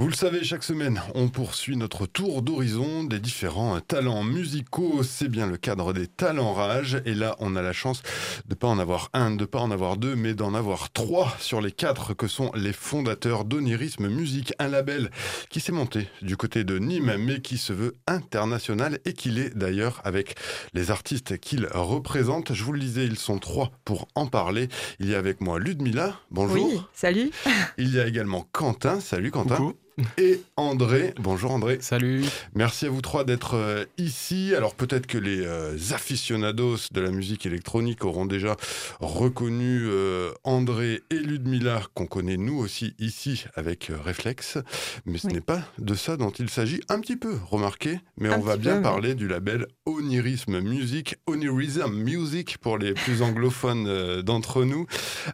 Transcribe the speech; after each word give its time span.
Vous 0.00 0.06
le 0.06 0.14
savez, 0.14 0.44
chaque 0.44 0.62
semaine, 0.62 1.02
on 1.16 1.28
poursuit 1.28 1.76
notre 1.76 2.06
tour 2.06 2.42
d'horizon 2.42 3.02
des 3.02 3.18
différents 3.18 3.80
talents 3.80 4.22
musicaux. 4.22 5.02
C'est 5.02 5.26
bien 5.26 5.48
le 5.48 5.56
cadre 5.56 5.92
des 5.92 6.06
talents 6.06 6.52
rage. 6.52 7.02
Et 7.04 7.14
là, 7.14 7.34
on 7.40 7.56
a 7.56 7.62
la 7.62 7.72
chance 7.72 8.02
de 8.46 8.54
pas 8.54 8.68
en 8.68 8.78
avoir 8.78 9.10
un, 9.12 9.32
de 9.34 9.44
pas 9.44 9.58
en 9.58 9.72
avoir 9.72 9.96
deux, 9.96 10.14
mais 10.14 10.34
d'en 10.34 10.54
avoir 10.54 10.92
trois 10.92 11.34
sur 11.40 11.60
les 11.60 11.72
quatre 11.72 12.14
que 12.14 12.28
sont 12.28 12.52
les 12.54 12.72
fondateurs 12.72 13.44
d'Onirisme 13.44 14.06
Musique, 14.06 14.52
un 14.60 14.68
label 14.68 15.10
qui 15.50 15.58
s'est 15.58 15.72
monté 15.72 16.08
du 16.22 16.36
côté 16.36 16.62
de 16.62 16.78
Nîmes, 16.78 17.16
mais 17.18 17.40
qui 17.40 17.58
se 17.58 17.72
veut 17.72 17.96
international 18.06 19.00
et 19.04 19.14
qui 19.14 19.30
l'est 19.30 19.56
d'ailleurs 19.56 20.00
avec 20.04 20.36
les 20.74 20.92
artistes 20.92 21.38
qu'il 21.38 21.66
représente. 21.72 22.54
Je 22.54 22.62
vous 22.62 22.72
le 22.72 22.78
disais, 22.78 23.04
ils 23.04 23.18
sont 23.18 23.40
trois 23.40 23.72
pour 23.84 24.06
en 24.14 24.28
parler. 24.28 24.68
Il 25.00 25.10
y 25.10 25.16
a 25.16 25.18
avec 25.18 25.40
moi 25.40 25.58
Ludmilla. 25.58 26.20
Bonjour. 26.30 26.68
Oui, 26.70 26.80
salut. 26.92 27.32
Il 27.78 27.92
y 27.92 27.98
a 27.98 28.06
également 28.06 28.46
Quentin. 28.52 29.00
Salut 29.00 29.32
Quentin 29.32 29.74
et 30.16 30.42
André. 30.56 31.14
Bonjour 31.20 31.50
André. 31.50 31.78
Salut. 31.80 32.24
Merci 32.54 32.86
à 32.86 32.90
vous 32.90 33.00
trois 33.00 33.24
d'être 33.24 33.54
euh, 33.54 33.84
ici. 33.96 34.54
Alors 34.54 34.74
peut-être 34.74 35.06
que 35.06 35.18
les 35.18 35.44
euh, 35.44 35.76
aficionados 35.92 36.76
de 36.92 37.00
la 37.00 37.10
musique 37.10 37.46
électronique 37.46 38.04
auront 38.04 38.26
déjà 38.26 38.56
reconnu 39.00 39.82
euh, 39.84 40.30
André 40.44 41.02
et 41.10 41.18
Ludmilla, 41.18 41.82
qu'on 41.94 42.06
connaît 42.06 42.36
nous 42.36 42.58
aussi 42.58 42.94
ici 42.98 43.44
avec 43.54 43.90
Reflex. 44.04 44.58
Mais 45.06 45.18
ce 45.18 45.28
n'est 45.28 45.40
pas 45.40 45.62
de 45.78 45.94
ça 45.94 46.16
dont 46.16 46.30
il 46.30 46.50
s'agit. 46.50 46.80
Un 46.88 47.00
petit 47.00 47.16
peu, 47.16 47.34
remarqué, 47.50 48.00
mais 48.16 48.30
on 48.30 48.40
va 48.40 48.56
bien 48.56 48.80
parler 48.80 49.14
du 49.14 49.28
label 49.28 49.66
Onirisme 49.86 50.60
Music, 50.60 51.16
Onirism 51.26 51.92
Music 51.92 52.58
pour 52.58 52.78
les 52.78 52.94
plus 52.94 53.22
anglophones 53.22 54.22
d'entre 54.22 54.64
nous. 54.64 54.86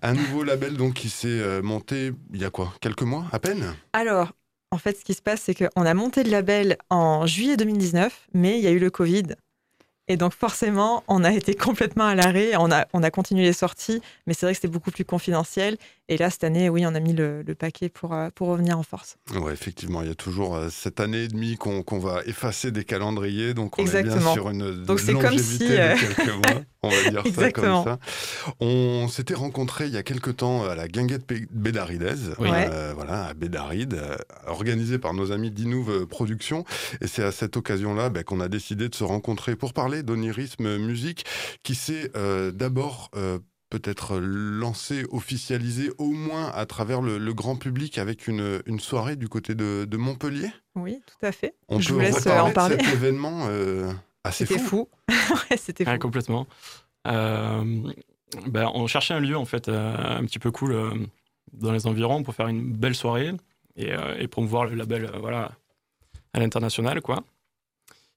Un 0.03 0.15
nouveau 0.15 0.43
label 0.43 0.77
donc 0.77 0.95
qui 0.95 1.09
s'est 1.09 1.62
monté 1.62 2.12
il 2.33 2.41
y 2.41 2.45
a 2.45 2.51
quoi? 2.51 2.73
Quelques 2.81 3.03
mois 3.03 3.27
à 3.33 3.39
peine? 3.39 3.75
Alors, 3.93 4.33
en 4.74 4.78
fait, 4.78 4.98
ce 4.98 5.05
qui 5.05 5.14
se 5.14 5.23
passe, 5.23 5.42
c'est 5.42 5.55
qu'on 5.55 5.87
a 5.87 5.95
monté 5.95 6.24
le 6.24 6.30
label 6.33 6.77
en 6.91 7.27
juillet 7.27 7.56
2019, 7.56 8.28
mais 8.34 8.58
il 8.58 8.64
y 8.64 8.67
a 8.67 8.72
eu 8.72 8.81
le 8.81 8.91
Covid. 8.91 9.36
Et 10.08 10.16
donc 10.16 10.34
forcément, 10.34 11.05
on 11.06 11.22
a 11.22 11.33
été 11.33 11.55
complètement 11.55 12.06
à 12.06 12.16
l'arrêt. 12.16 12.56
On 12.58 12.72
a, 12.72 12.86
on 12.92 13.05
a 13.05 13.11
continué 13.12 13.44
les 13.44 13.53
sorties, 13.53 14.03
mais 14.27 14.34
c'est 14.34 14.47
vrai 14.47 14.53
que 14.53 14.56
c'était 14.56 14.72
beaucoup 14.72 14.91
plus 14.91 15.05
confidentiel. 15.05 15.78
Et 16.10 16.19
là, 16.19 16.28
cette 16.28 16.44
année, 16.44 16.69
oui, 16.69 16.84
on 16.84 16.94
a 16.94 17.00
mis 17.00 17.14
le, 17.14 17.42
paquet 17.58 17.88
pour, 17.88 18.12
euh, 18.12 18.28
pour 18.34 18.48
revenir 18.48 18.78
en 18.78 18.83
force. 18.83 19.16
Oui, 19.34 19.52
effectivement, 19.52 20.02
il 20.02 20.08
y 20.08 20.10
a 20.10 20.14
toujours 20.14 20.55
euh, 20.55 20.69
cette 20.70 21.00
année 21.00 21.24
et 21.24 21.28
demie 21.28 21.56
qu'on 21.56 21.98
va 21.98 22.22
effacer 22.27 22.70
des 22.72 22.84
calendriers. 22.84 23.55
Donc, 23.55 23.78
on 23.78 23.86
est 23.86 24.02
bien 24.02 24.20
sur 24.20 24.50
une 24.50 24.84
donc, 24.84 25.00
c'est 25.00 25.14
comme 25.14 25.38
si, 25.38 25.62
euh, 25.62 25.94
quelques 25.97 26.28
mois. 26.28 26.62
On 26.82 26.91
va 26.91 27.10
dire 27.10 27.22
ça 27.34 27.50
comme 27.52 27.84
ça. 27.84 27.98
On 28.60 29.08
s'était 29.08 29.32
rencontrés 29.32 29.86
il 29.86 29.94
y 29.94 29.97
a 29.97 30.02
quelques 30.02 30.36
temps 30.36 30.69
à 30.69 30.75
la 30.75 30.88
guinguette 30.88 31.25
Bédarides, 31.50 32.34
voilà, 32.36 33.28
à 33.28 33.34
Bédaride, 33.34 34.02
organisée 34.47 34.98
par 34.98 35.14
nos 35.14 35.32
amis 35.32 35.50
d'Inouve 35.50 36.06
Productions. 36.06 36.64
Et 37.00 37.06
c'est 37.06 37.25
à 37.25 37.32
cette 37.32 37.56
occasion-là 37.56 38.10
ben, 38.10 38.25
qu'on 38.25 38.41
a 38.41 38.48
décidé 38.48 38.91
de 38.91 38.94
se 38.94 39.05
rencontrer 39.05 39.56
pour 39.56 39.72
parler 39.72 40.02
d'onirisme 40.02 40.77
musique 40.77 41.25
qui 41.62 41.75
s'est 41.75 42.10
d'abord 42.52 43.10
peut-être 43.70 44.19
lancé, 44.19 45.05
officialisé 45.11 45.91
au 45.98 46.11
moins 46.11 46.51
à 46.53 46.67
travers 46.67 47.01
le, 47.01 47.33
grand 47.33 47.57
public 47.57 47.98
avec 47.98 48.29
une, 48.29 48.62
une, 48.67 48.81
soirée 48.81 49.17
du 49.17 49.29
côté 49.29 49.55
de, 49.55 49.84
de, 49.84 49.97
Montpellier 49.97 50.51
Oui, 50.77 51.01
tout 51.06 51.27
à 51.27 51.33
fait. 51.33 51.55
On 51.69 51.81
Je 51.81 51.89
peut 51.89 51.95
vous 51.95 52.01
laisse 52.01 52.27
en 52.27 52.53
parler. 52.53 52.77
cet 52.79 52.95
événement 52.95 53.47
euh, 53.48 53.93
assez 54.23 54.47
C'était 54.47 54.61
fou. 54.61 54.89
ouais, 55.11 55.56
c'était 55.56 55.84
fou. 55.84 55.98
complètement. 55.98 56.47
Euh, 57.06 57.93
ben, 58.47 58.71
on 58.75 58.87
cherchait 58.87 59.15
un 59.15 59.21
lieu 59.21 59.37
en 59.37 59.45
fait 59.45 59.69
euh, 59.69 60.19
un 60.19 60.25
petit 60.25 60.39
peu 60.39 60.51
cool 60.51 61.09
dans 61.53 61.73
les 61.73 61.87
environs 61.87 62.23
pour 62.23 62.34
faire 62.34 62.49
une 62.49 62.73
belle 62.73 62.95
soirée 62.95 63.33
et, 63.77 63.93
et 64.19 64.28
promouvoir 64.28 64.67
le 64.67 64.75
label 64.75 65.11
voilà, 65.21 65.53
à 66.33 66.39
l'international. 66.41 67.01
quoi. 67.01 67.25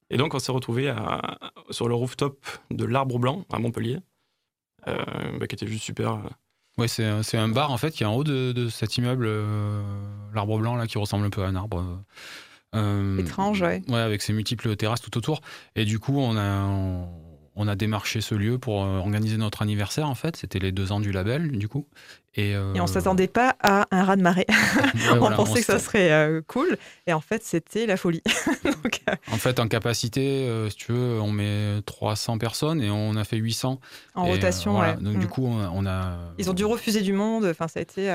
Et 0.10 0.18
donc 0.18 0.34
on 0.34 0.40
s'est 0.40 0.52
retrouvé 0.52 0.94
sur 1.70 1.88
le 1.88 1.96
rooftop 1.96 2.46
de 2.72 2.86
l'Arbre 2.86 3.20
Blanc 3.20 3.46
à 3.52 3.60
Montpellier. 3.60 4.00
Euh, 4.88 5.38
bah, 5.40 5.48
qui 5.48 5.56
était 5.56 5.68
juste 5.68 5.84
super. 5.84 6.14
Euh. 6.14 6.30
Ouais, 6.78 6.88
c'est 6.88 7.38
un 7.38 7.50
bar 7.50 7.72
en 7.72 7.78
fait 7.78 7.92
qui 7.92 8.04
est 8.04 8.06
en 8.06 8.14
haut 8.14 8.24
de, 8.24 8.70
cet 8.70 8.98
immeuble, 8.98 9.26
euh, 9.28 9.82
l'arbre 10.34 10.60
blanc 10.60 10.76
là, 10.76 10.86
qui 10.86 11.00
ressemble 11.00 11.26
un 11.26 11.30
peu 11.32 11.44
à 11.44 11.48
un 11.48 11.56
arbre. 11.56 11.84
Étrange, 13.18 13.64
ouais. 13.64 13.82
Ouais, 13.88 14.00
avec 14.00 14.22
ses 14.22 14.34
multiples 14.34 14.76
terrasses 14.76 15.02
tout 15.02 15.18
autour. 15.18 15.42
Et 15.76 15.86
du 15.86 15.98
coup, 15.98 16.20
on 16.20 16.38
a, 16.38 16.64
on 16.66 17.27
a 17.68 17.76
démarché 17.76 18.20
ce 18.20 18.36
lieu 18.36 18.58
pour 18.58 18.84
euh, 18.84 18.98
organiser 18.98 19.38
notre 19.38 19.62
anniversaire 19.62 20.10
en 20.10 20.16
fait. 20.16 20.36
C'était 20.36 20.60
les 20.60 20.72
deux 20.72 20.92
ans 20.92 21.00
du 21.00 21.12
label 21.12 21.52
du 21.52 21.68
coup. 21.68 21.88
Et, 22.36 22.56
euh... 22.56 22.74
et 22.74 22.82
on 22.82 22.88
s'attendait 22.88 23.28
pas 23.28 23.56
à 23.62 23.88
un 23.92 24.04
raz 24.04 24.18
de 24.18 24.22
marée. 24.22 24.46
on 25.22 25.32
pensait 25.32 25.62
que 25.62 25.66
ça 25.66 25.80
serait 25.80 26.12
euh, 26.12 26.42
cool 26.46 26.78
et 27.08 27.14
en 27.14 27.22
fait 27.22 27.44
c'était 27.44 27.86
la 27.86 27.98
folie. 27.98 28.22
Euh, 29.08 29.16
en 29.32 29.38
fait 29.38 29.60
en 29.60 29.68
capacité, 29.68 30.50
si 30.70 30.76
tu 30.76 30.92
veux, 30.92 31.22
on 31.22 31.32
met 31.32 31.82
300 31.86 32.38
personnes 32.38 32.82
et 32.82 32.90
on 32.90 33.16
a 33.16 33.24
fait 33.24 33.38
800. 33.38 33.80
En 34.16 34.26
rotation, 34.26 34.80
ouais. 34.80 34.96
Donc 34.96 35.20
du 35.20 35.26
mm. 35.26 35.30
coup 35.30 35.46
on 35.48 35.86
a, 35.86 36.18
Ils 36.38 36.50
ont 36.50 36.54
dû 36.54 36.66
refuser 36.66 37.02
du 37.02 37.14
monde. 37.14 37.46
Enfin 37.46 37.68
ça 37.68 37.80
a 37.80 37.84
été. 37.84 38.08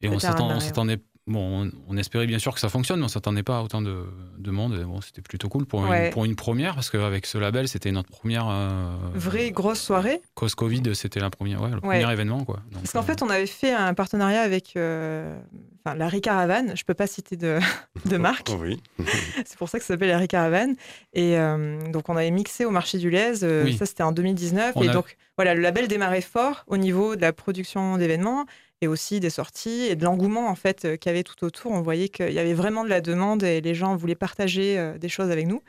et 0.00 0.08
on 0.08 0.18
s'attendait 0.18 1.00
Bon, 1.28 1.70
on, 1.86 1.96
espérait 1.98 2.26
bien 2.26 2.38
sûr 2.38 2.54
que 2.54 2.60
ça 2.60 2.70
fonctionne, 2.70 3.00
mais 3.00 3.04
on 3.04 3.08
s'attendait 3.08 3.42
pas 3.42 3.58
à 3.58 3.62
autant 3.62 3.82
de, 3.82 4.50
monde. 4.50 4.82
bon, 4.84 5.02
c'était 5.02 5.20
plutôt 5.20 5.50
cool 5.50 5.66
pour, 5.66 5.84
une, 5.84 6.10
pour 6.10 6.24
une 6.24 6.36
première, 6.36 6.74
parce 6.74 6.88
qu'avec 6.88 7.26
ce 7.26 7.36
label, 7.36 7.68
c'était 7.68 7.92
notre 7.92 8.08
première. 8.08 8.48
Euh, 8.48 8.90
Vraie 9.14 9.50
grosse 9.50 9.80
soirée. 9.80 10.22
Cause 10.34 10.54
Covid, 10.54 10.94
c'était 10.94 11.20
la 11.20 11.28
première, 11.28 11.60
ouais, 11.60 11.70
le 11.70 11.80
premier 11.80 12.10
événement. 12.10 12.44
Quoi. 12.44 12.60
parce 12.72 12.92
qu'en 12.92 13.02
fait, 13.02 13.22
on 13.22 13.28
avait 13.28 13.46
fait 13.46 13.72
un 13.72 13.92
partenariat 13.92 14.40
avec 14.40 14.72
euh, 14.76 15.38
la 15.84 16.08
Ricaravane. 16.08 16.74
Je 16.74 16.84
peux 16.84 16.94
pas 16.94 17.06
citer 17.06 17.36
de, 17.36 17.58
de 18.06 18.16
marque. 18.18 18.48
oui. 18.58 18.80
C'est 19.44 19.58
pour 19.58 19.68
ça 19.68 19.78
que 19.78 19.84
ça 19.84 19.94
s'appelle 19.94 20.08
la 20.08 20.18
Ricaravane. 20.18 20.76
Et 21.12 21.38
euh, 21.38 21.78
donc, 21.90 22.08
on 22.08 22.16
avait 22.16 22.30
mixé 22.30 22.64
au 22.64 22.70
marché 22.70 22.96
du 22.96 23.10
Lez. 23.10 23.36
Ça, 23.36 23.86
c'était 23.86 24.02
en 24.02 24.12
2019. 24.12 24.76
et 24.80 24.88
donc, 24.88 25.18
voilà, 25.36 25.54
le 25.54 25.60
label 25.60 25.88
démarrait 25.88 26.22
fort 26.22 26.64
au 26.66 26.78
niveau 26.78 27.16
de 27.16 27.20
la 27.20 27.32
production 27.32 27.98
d'événements 27.98 28.46
et 28.80 28.88
aussi 28.88 29.20
des 29.20 29.30
sorties 29.30 29.86
et 29.86 29.96
de 29.96 30.04
l'engouement 30.04 30.48
en 30.48 30.54
fait 30.54 30.84
euh, 30.84 30.96
qu'il 30.96 31.10
y 31.10 31.14
avait 31.14 31.24
tout 31.24 31.44
autour. 31.44 31.72
On 31.72 31.82
voyait 31.82 32.08
qu'il 32.08 32.32
y 32.32 32.38
avait 32.38 32.54
vraiment 32.54 32.84
de 32.84 32.88
la 32.88 33.00
demande 33.00 33.42
et 33.42 33.60
les 33.60 33.74
gens 33.74 33.96
voulaient 33.96 34.14
partager 34.14 34.78
euh, 34.78 34.98
des 34.98 35.08
choses 35.08 35.30
avec 35.30 35.46
nous. 35.46 35.62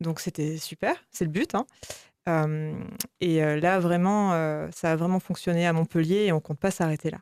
Donc 0.00 0.20
c'était 0.20 0.58
super, 0.58 1.04
c'est 1.10 1.24
le 1.24 1.30
but. 1.30 1.54
Hein. 1.54 1.66
Euh, 2.28 2.74
et 3.20 3.40
là 3.40 3.80
vraiment, 3.80 4.32
ça 4.70 4.92
a 4.92 4.96
vraiment 4.96 5.18
fonctionné 5.18 5.66
à 5.66 5.72
Montpellier 5.72 6.26
et 6.26 6.32
on 6.32 6.40
compte 6.40 6.60
pas 6.60 6.70
s'arrêter 6.70 7.10
là. 7.10 7.18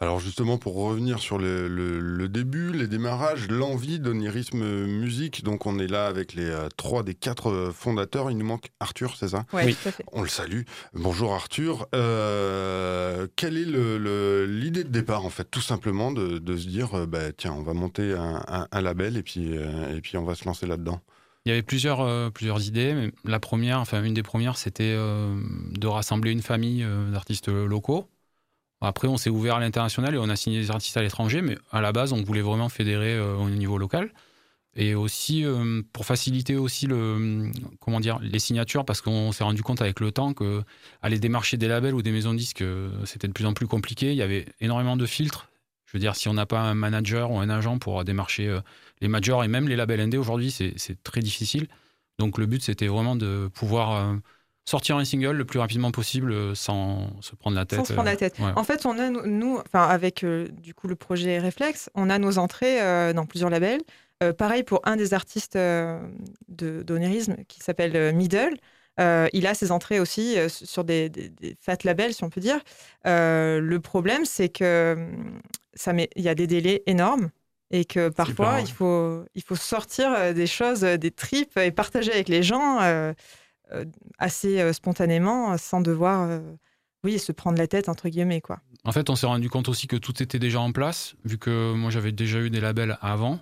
Alors 0.00 0.20
justement, 0.20 0.58
pour 0.58 0.74
revenir 0.74 1.18
sur 1.18 1.38
le, 1.38 2.26
début, 2.28 2.72
les 2.72 2.86
démarrages, 2.86 3.48
l'envie 3.48 3.98
d'Onirisme 3.98 4.64
Musique, 4.86 5.44
donc 5.44 5.66
on 5.66 5.78
est 5.78 5.86
là 5.86 6.06
avec 6.06 6.34
les 6.34 6.44
euh, 6.44 6.68
trois 6.76 7.02
des 7.02 7.14
quatre 7.14 7.50
euh, 7.50 7.72
fondateurs, 7.72 8.30
il 8.30 8.38
nous 8.38 8.44
manque 8.44 8.70
Arthur, 8.80 9.16
c'est 9.16 9.28
ça? 9.28 9.44
Oui, 9.52 9.76
On 10.12 10.22
le 10.22 10.28
salue. 10.28 10.62
Bonjour 10.94 11.34
Arthur. 11.34 11.86
Euh, 11.94 13.26
quelle 13.36 13.56
est 13.56 14.46
l'idée 14.46 14.84
de 14.84 14.90
départ 14.90 15.24
en 15.24 15.30
fait? 15.30 15.50
Tout 15.50 15.60
simplement 15.60 16.12
de, 16.12 16.56
se 16.56 16.66
dire, 16.66 17.06
bah, 17.06 17.32
tiens, 17.36 17.52
on 17.52 17.62
va 17.62 17.74
monter 17.74 18.14
un, 18.14 18.80
label 18.80 19.16
et 19.16 19.22
puis, 19.22 19.52
et 19.54 20.00
puis 20.02 20.16
on 20.16 20.24
va 20.24 20.34
se 20.34 20.44
lancer 20.44 20.66
là-dedans. 20.66 21.00
Il 21.46 21.50
y 21.50 21.52
avait 21.52 21.62
plusieurs, 21.62 22.32
plusieurs 22.32 22.66
idées. 22.66 22.94
Mais 22.94 23.12
la 23.24 23.40
première, 23.40 23.78
enfin 23.78 24.02
une 24.02 24.14
des 24.14 24.22
premières, 24.22 24.56
c'était 24.56 24.94
de 24.94 25.86
rassembler 25.86 26.32
une 26.32 26.42
famille 26.42 26.86
d'artistes 27.12 27.48
locaux 27.48 28.08
après, 28.84 29.08
on 29.08 29.16
s'est 29.16 29.30
ouvert 29.30 29.56
à 29.56 29.60
l'international 29.60 30.14
et 30.14 30.18
on 30.18 30.28
a 30.28 30.36
signé 30.36 30.60
des 30.60 30.70
artistes 30.70 30.96
à 30.96 31.02
l'étranger, 31.02 31.42
mais 31.42 31.56
à 31.70 31.80
la 31.80 31.92
base, 31.92 32.12
on 32.12 32.22
voulait 32.22 32.42
vraiment 32.42 32.68
fédérer 32.68 33.14
euh, 33.14 33.36
au 33.36 33.48
niveau 33.50 33.78
local. 33.78 34.10
Et 34.76 34.94
aussi, 34.96 35.44
euh, 35.44 35.82
pour 35.92 36.04
faciliter 36.04 36.56
aussi 36.56 36.86
le, 36.86 37.50
comment 37.80 38.00
dire, 38.00 38.18
les 38.20 38.40
signatures, 38.40 38.84
parce 38.84 39.00
qu'on 39.00 39.30
s'est 39.30 39.44
rendu 39.44 39.62
compte 39.62 39.80
avec 39.80 40.00
le 40.00 40.10
temps 40.10 40.34
que 40.34 40.62
aller 41.00 41.20
démarcher 41.20 41.56
des 41.56 41.68
labels 41.68 41.94
ou 41.94 42.02
des 42.02 42.10
maisons 42.10 42.32
de 42.32 42.38
disques, 42.38 42.62
euh, 42.62 42.90
c'était 43.04 43.28
de 43.28 43.32
plus 43.32 43.46
en 43.46 43.52
plus 43.52 43.68
compliqué. 43.68 44.10
Il 44.10 44.16
y 44.16 44.22
avait 44.22 44.46
énormément 44.60 44.96
de 44.96 45.06
filtres. 45.06 45.48
Je 45.86 45.92
veux 45.92 46.00
dire, 46.00 46.16
si 46.16 46.28
on 46.28 46.34
n'a 46.34 46.46
pas 46.46 46.60
un 46.60 46.74
manager 46.74 47.30
ou 47.30 47.38
un 47.38 47.48
agent 47.48 47.78
pour 47.78 48.04
démarcher 48.04 48.58
les 49.00 49.06
majors 49.06 49.44
et 49.44 49.48
même 49.48 49.68
les 49.68 49.76
labels 49.76 50.04
ND 50.08 50.16
aujourd'hui, 50.16 50.50
c'est 50.50 51.02
très 51.04 51.20
difficile. 51.20 51.68
Donc 52.18 52.36
le 52.36 52.46
but, 52.46 52.60
c'était 52.60 52.88
vraiment 52.88 53.14
de 53.14 53.48
pouvoir 53.54 54.16
sortir 54.64 54.96
un 54.96 55.04
single 55.04 55.36
le 55.36 55.44
plus 55.44 55.58
rapidement 55.58 55.90
possible 55.90 56.32
euh, 56.32 56.54
sans 56.54 57.10
se 57.20 57.34
prendre 57.34 57.56
la 57.56 57.66
tête. 57.66 57.80
Sans 57.80 57.84
se 57.84 57.92
prendre 57.92 58.08
la 58.08 58.16
tête. 58.16 58.36
Euh, 58.40 58.52
en 58.56 58.64
fait, 58.64 58.86
on 58.86 58.98
a, 58.98 59.10
nous, 59.10 59.58
enfin, 59.58 59.86
avec 59.86 60.24
euh, 60.24 60.48
du 60.48 60.74
coup 60.74 60.88
le 60.88 60.96
projet 60.96 61.38
Reflex, 61.38 61.90
on 61.94 62.10
a 62.10 62.18
nos 62.18 62.38
entrées 62.38 62.80
dans 63.12 63.26
plusieurs 63.26 63.50
labels. 63.50 63.82
pareil 64.38 64.62
pour 64.62 64.80
un 64.84 64.96
des 64.96 65.12
artistes 65.12 65.58
d'Onirisme 66.48 67.36
qui 67.48 67.60
s'appelle 67.60 68.14
Middle. 68.14 68.56
il 68.98 69.46
a 69.46 69.54
ses 69.54 69.70
entrées 69.70 70.00
aussi 70.00 70.36
sur 70.48 70.84
des, 70.84 71.10
fat 71.60 71.76
labels, 71.84 72.14
si 72.14 72.24
on 72.24 72.30
peut 72.30 72.40
dire. 72.40 72.60
le 73.04 73.78
problème, 73.78 74.24
c'est 74.24 74.48
que 74.48 75.10
ça 75.74 75.92
met, 75.92 76.08
il 76.16 76.22
y 76.22 76.28
a 76.28 76.34
des 76.34 76.46
délais 76.46 76.82
énormes 76.86 77.30
et 77.70 77.84
que 77.84 78.08
parfois 78.08 78.60
il 78.60 78.70
faut 78.70 79.24
il 79.34 79.42
faut 79.42 79.56
sortir 79.56 80.32
des 80.32 80.46
choses, 80.46 80.80
des 80.80 81.10
tripes 81.10 81.56
et 81.58 81.70
partager 81.70 82.12
avec 82.12 82.28
les 82.28 82.42
gens. 82.42 82.80
Euh, 83.72 83.84
assez 84.18 84.60
euh, 84.60 84.72
spontanément 84.72 85.56
sans 85.56 85.80
devoir 85.80 86.28
euh, 86.28 86.40
oui, 87.02 87.18
se 87.18 87.32
prendre 87.32 87.58
la 87.58 87.66
tête, 87.66 87.88
entre 87.88 88.08
guillemets. 88.08 88.40
Quoi. 88.40 88.60
En 88.84 88.92
fait, 88.92 89.10
on 89.10 89.16
s'est 89.16 89.26
rendu 89.26 89.48
compte 89.48 89.68
aussi 89.68 89.86
que 89.86 89.96
tout 89.96 90.22
était 90.22 90.38
déjà 90.38 90.60
en 90.60 90.72
place, 90.72 91.14
vu 91.24 91.38
que 91.38 91.72
moi 91.74 91.90
j'avais 91.90 92.12
déjà 92.12 92.40
eu 92.40 92.50
des 92.50 92.60
labels 92.60 92.98
avant. 93.00 93.40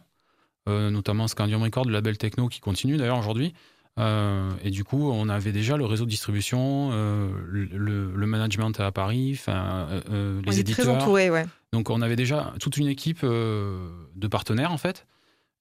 notamment 0.66 1.28
Scandium 1.28 1.62
Record, 1.62 1.86
le 1.86 1.92
label 1.92 2.18
techno 2.18 2.48
qui 2.48 2.60
continue 2.60 2.96
d'ailleurs 2.96 3.18
aujourd'hui. 3.18 3.54
et 3.98 4.70
du 4.70 4.82
coup, 4.84 5.10
on 5.12 5.28
avait 5.28 5.52
déjà 5.52 5.76
le 5.76 5.84
réseau 5.84 6.04
de 6.04 6.10
distribution, 6.10 6.90
le, 6.90 8.26
management 8.26 8.80
à 8.80 8.90
Paris, 8.90 9.40
les 9.46 10.60
éditeurs. 10.60 10.86
Très 10.86 10.94
entouré, 10.96 11.30
ouais. 11.30 11.46
Donc, 11.72 11.90
on 11.90 12.02
avait 12.02 12.16
déjà 12.16 12.54
toute 12.58 12.76
une 12.78 12.88
équipe 12.88 13.24
de 13.24 14.26
partenaires 14.28 14.72
en 14.72 14.78
fait. 14.78 15.06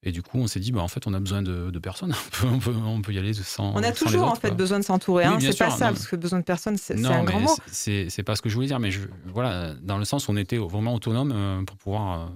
Et 0.03 0.11
du 0.11 0.23
coup, 0.23 0.39
on 0.39 0.47
s'est 0.47 0.59
dit, 0.59 0.71
bah, 0.71 0.81
en 0.81 0.87
fait, 0.87 1.05
on 1.05 1.13
a 1.13 1.19
besoin 1.19 1.43
de, 1.43 1.79
personnes. 1.79 2.15
on, 2.43 2.57
peut, 2.57 2.73
on, 2.73 3.01
peut, 3.01 3.13
y 3.13 3.19
aller 3.19 3.33
sans. 3.33 3.73
On 3.75 3.83
a 3.83 3.91
toujours 3.91 4.23
en 4.23 4.35
fait 4.35 4.51
besoin 4.51 4.79
de 4.79 4.83
s'entourer. 4.83 5.25
Hein. 5.25 5.37
c'est 5.39 5.57
pas 5.57 5.69
ça, 5.69 5.87
parce 5.87 6.07
que 6.07 6.15
besoin 6.15 6.39
de 6.39 6.43
personnes, 6.43 6.77
c'est 6.77 7.05
un 7.05 7.23
grand 7.23 7.39
mot. 7.39 7.55
C'est 7.67 8.23
pas 8.23 8.35
ce 8.35 8.41
que 8.41 8.49
je 8.49 8.55
voulais 8.55 8.67
dire, 8.67 8.79
mais 8.79 8.91
je, 8.91 9.01
voilà, 9.25 9.73
dans 9.81 9.97
le 9.97 10.05
sens 10.05 10.27
où 10.27 10.31
on 10.31 10.37
était 10.37 10.57
vraiment 10.57 10.95
autonome 10.95 11.31
euh, 11.33 11.63
pour 11.63 11.77
pouvoir 11.77 12.21
euh, 12.21 12.29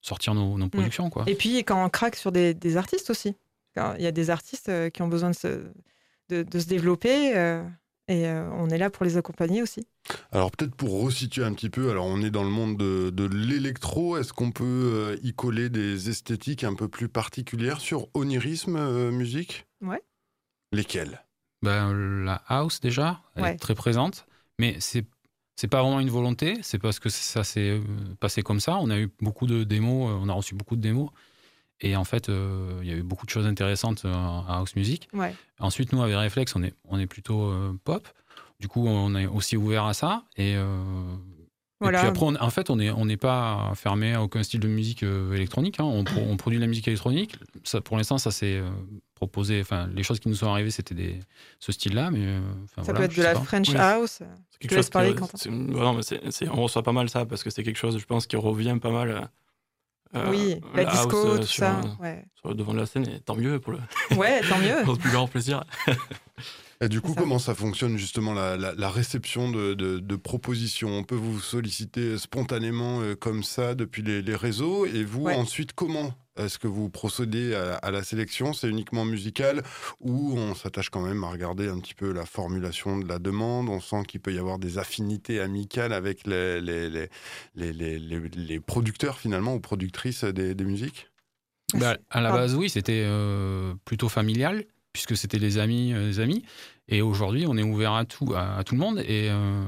sortir 0.00 0.34
nos, 0.34 0.56
nos 0.56 0.66
mm. 0.66 0.70
productions. 0.70 1.10
Quoi. 1.10 1.24
Et 1.26 1.34
puis, 1.34 1.58
quand 1.58 1.84
on 1.84 1.88
craque 1.88 2.16
sur 2.16 2.32
des, 2.32 2.54
des 2.54 2.76
artistes 2.76 3.10
aussi. 3.10 3.34
Il 3.76 4.02
y 4.02 4.06
a 4.06 4.12
des 4.12 4.30
artistes 4.30 4.68
euh, 4.68 4.90
qui 4.90 5.00
ont 5.00 5.08
besoin 5.08 5.30
de 5.30 5.36
se, 5.36 5.62
de, 6.28 6.42
de 6.42 6.58
se 6.58 6.66
développer. 6.66 7.32
Et 8.10 8.26
euh, 8.26 8.50
on 8.54 8.68
est 8.70 8.76
là 8.76 8.90
pour 8.90 9.04
les 9.04 9.16
accompagner 9.16 9.62
aussi. 9.62 9.86
Alors 10.32 10.50
peut-être 10.50 10.74
pour 10.74 11.00
resituer 11.00 11.44
un 11.44 11.54
petit 11.54 11.70
peu, 11.70 11.90
alors 11.90 12.06
on 12.06 12.20
est 12.22 12.30
dans 12.30 12.42
le 12.42 12.50
monde 12.50 12.76
de, 12.76 13.24
l'électro, 13.24 14.18
est-ce 14.18 14.32
qu'on 14.32 14.50
peut 14.50 14.64
euh, 14.64 15.16
y 15.22 15.32
coller 15.32 15.70
des 15.70 16.10
esthétiques 16.10 16.64
un 16.64 16.74
peu 16.74 16.88
plus 16.88 17.08
particulières 17.08 17.78
sur 17.80 18.08
onirisme 18.14 18.74
euh, 18.74 19.12
musique? 19.12 19.64
Ouais. 19.80 20.02
Lesquelles? 20.72 21.24
Ben, 21.62 21.94
La 22.24 22.42
house 22.48 22.80
déjà, 22.80 23.22
elle 23.36 23.44
est 23.44 23.56
très 23.58 23.76
présente, 23.76 24.26
mais 24.58 24.76
c'est 24.80 25.06
c'est 25.54 25.68
pas 25.68 25.82
vraiment 25.82 26.00
une 26.00 26.10
volonté, 26.10 26.58
c'est 26.62 26.78
parce 26.78 26.98
que 26.98 27.10
ça 27.10 27.44
s'est 27.44 27.80
passé 28.18 28.42
comme 28.42 28.60
ça. 28.60 28.78
On 28.78 28.88
a 28.88 28.98
eu 28.98 29.10
beaucoup 29.20 29.46
de 29.46 29.62
démos, 29.62 30.10
on 30.20 30.28
a 30.30 30.32
reçu 30.32 30.54
beaucoup 30.54 30.74
de 30.74 30.80
démos. 30.80 31.10
Et 31.82 31.96
en 31.96 32.04
fait, 32.04 32.28
euh, 32.28 32.78
il 32.82 32.88
y 32.88 32.92
a 32.92 32.96
eu 32.96 33.02
beaucoup 33.02 33.26
de 33.26 33.30
choses 33.30 33.46
intéressantes 33.46 34.02
euh, 34.04 34.12
à 34.12 34.58
House 34.58 34.76
Music. 34.76 35.08
Ensuite, 35.58 35.92
nous, 35.92 36.02
avec 36.02 36.16
Reflex, 36.16 36.54
on 36.54 36.62
est, 36.62 36.74
on 36.88 36.98
est 36.98 37.06
plutôt 37.06 37.44
euh, 37.44 37.78
pop. 37.84 38.06
Du 38.58 38.68
coup, 38.68 38.86
on 38.86 39.14
est 39.14 39.26
aussi 39.26 39.56
ouvert 39.56 39.86
à 39.86 39.94
ça. 39.94 40.24
Et, 40.36 40.54
voilà. 41.80 42.00
puis 42.00 42.08
après, 42.08 42.26
en 42.38 42.50
fait, 42.50 42.68
on 42.68 42.76
n'est 42.76 42.90
on 42.90 43.06
pas 43.16 43.72
fermé 43.74 44.12
à 44.12 44.22
aucun 44.22 44.42
style 44.42 44.60
de 44.60 44.68
musique 44.68 45.02
électronique. 45.02 45.80
Hein. 45.80 45.84
On, 45.84 46.04
on, 46.18 46.36
produit 46.36 46.58
de 46.58 46.62
la 46.62 46.68
musique 46.68 46.86
électronique. 46.86 47.36
Ça, 47.64 47.80
pour 47.80 47.96
l'instant, 47.96 48.18
ça 48.18 48.30
s'est 48.30 48.60
proposé. 49.14 49.62
Enfin, 49.62 49.88
les 49.94 50.02
choses 50.02 50.20
qui 50.20 50.28
nous 50.28 50.34
sont 50.34 50.48
arrivées, 50.48 50.70
c'était 50.70 51.20
ce 51.58 51.72
style-là. 51.72 52.10
Mais 52.10 52.38
ça 52.84 52.92
peut 52.92 53.04
être 53.04 53.16
de 53.16 53.22
la 53.22 53.34
French 53.34 53.74
House. 53.74 54.20
C'est 54.50 54.68
quelque 54.68 54.76
chose 54.76 54.90
parler, 54.90 55.14
on 56.52 56.62
reçoit 56.62 56.82
pas 56.82 56.92
mal 56.92 57.08
ça 57.08 57.24
parce 57.24 57.42
que 57.42 57.48
c'est 57.48 57.62
quelque 57.62 57.78
chose, 57.78 57.98
je 57.98 58.04
pense, 58.04 58.26
qui 58.26 58.36
revient 58.36 58.76
pas 58.80 58.90
mal 58.90 59.10
euh, 59.10 59.20
oui, 60.14 60.56
la, 60.74 60.84
disco, 60.84 61.16
euh, 61.16 61.38
tout 61.38 61.46
ça. 61.46 61.80
Ouais. 62.00 62.24
Sur 62.34 62.48
le 62.48 62.54
devant 62.54 62.72
de 62.72 62.78
la 62.78 62.86
scène, 62.86 63.08
et 63.08 63.20
tant 63.20 63.36
mieux 63.36 63.60
pour 63.60 63.72
le. 63.72 63.78
Ouais, 64.16 64.40
tant 64.48 64.58
mieux. 64.58 64.76
pour 64.84 64.94
le 64.94 64.98
plus 64.98 65.10
grand 65.10 65.28
plaisir. 65.28 65.62
Et 66.80 66.88
du 66.88 67.00
coup, 67.00 67.14
comment 67.14 67.38
ça 67.38 67.54
fonctionne 67.54 67.96
justement 67.98 68.32
la, 68.32 68.56
la, 68.56 68.90
réception 68.90 69.50
de, 69.50 69.74
de, 69.74 70.16
propositions? 70.16 70.88
On 70.88 71.04
peut 71.04 71.14
vous 71.14 71.38
solliciter 71.38 72.16
spontanément 72.16 73.02
euh, 73.02 73.14
comme 73.14 73.42
ça 73.42 73.74
depuis 73.74 74.02
les, 74.02 74.22
les 74.22 74.34
réseaux 74.34 74.86
et 74.86 75.04
vous 75.04 75.28
ensuite 75.28 75.74
comment 75.74 76.14
est-ce 76.44 76.58
que 76.58 76.66
vous 76.66 76.88
procédez 76.88 77.54
à, 77.54 77.90
la 77.90 78.02
sélection 78.02 78.52
C'est 78.52 78.68
uniquement 78.68 79.04
musical 79.04 79.62
ou 80.00 80.34
on 80.36 80.54
s'attache 80.54 80.90
quand 80.90 81.00
même 81.00 81.22
à 81.24 81.28
regarder 81.28 81.68
un 81.68 81.78
petit 81.78 81.94
peu 81.94 82.12
la 82.12 82.26
formulation 82.26 82.98
de 82.98 83.08
la 83.08 83.18
demande? 83.18 83.68
On 83.68 83.80
sent 83.80 84.02
qu'il 84.08 84.20
peut 84.20 84.32
y 84.32 84.38
avoir 84.38 84.58
des 84.58 84.78
affinités 84.78 85.40
amicales 85.40 85.92
avec 85.92 86.26
les, 86.26 86.60
les, 86.60 87.08
les, 87.54 87.98
les 87.98 88.60
producteurs 88.60 89.18
finalement 89.18 89.54
ou 89.54 89.60
productrices 89.60 90.24
des, 90.24 90.54
musiques? 90.64 91.08
Bah, 91.74 91.96
À 92.10 92.20
la 92.20 92.32
base, 92.32 92.54
oui, 92.54 92.68
c'était 92.68 93.04
euh, 93.04 93.74
plutôt 93.84 94.08
familial 94.08 94.64
puisque 94.92 95.16
c'était 95.16 95.38
les 95.38 95.58
amis, 95.58 95.92
euh, 95.92 96.06
les 96.06 96.20
amis. 96.20 96.44
Et 96.88 97.02
aujourd'hui, 97.02 97.46
on 97.46 97.56
est 97.56 97.62
ouvert 97.62 97.92
à 97.94 98.04
tout, 98.04 98.34
à, 98.34 98.62
tout 98.64 98.74
le 98.74 98.80
monde. 98.80 98.98
Et 99.00 99.28
euh, 99.30 99.62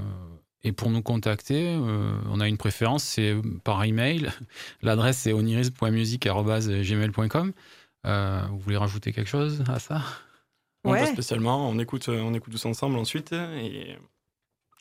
et 0.65 0.73
pour 0.73 0.91
nous 0.91 1.03
contacter, 1.03 1.69
euh, 1.69 2.17
on 2.31 2.41
a 2.41 2.49
une 2.49 2.57
préférence, 2.57 3.05
c'est 3.05 3.37
par 3.65 3.85
email. 3.85 4.31
L'adresse 4.83 5.19
c'est 5.19 5.33
oniris.music.gmail.com. 5.33 7.53
Euh, 8.05 8.41
vous 8.51 8.59
voulez 8.59 8.77
rajouter 8.77 9.13
quelque 9.13 9.29
chose 9.29 9.63
à 9.69 9.79
ça? 9.79 10.03
Ouais. 10.85 10.99
Pas 11.01 11.07
spécialement. 11.07 11.69
On 11.69 11.79
écoute, 11.79 12.09
euh, 12.09 12.21
on 12.21 12.35
écoute 12.35 12.53
tous 12.53 12.67
ensemble 12.67 12.97
ensuite. 12.97 13.33
Et... 13.33 13.97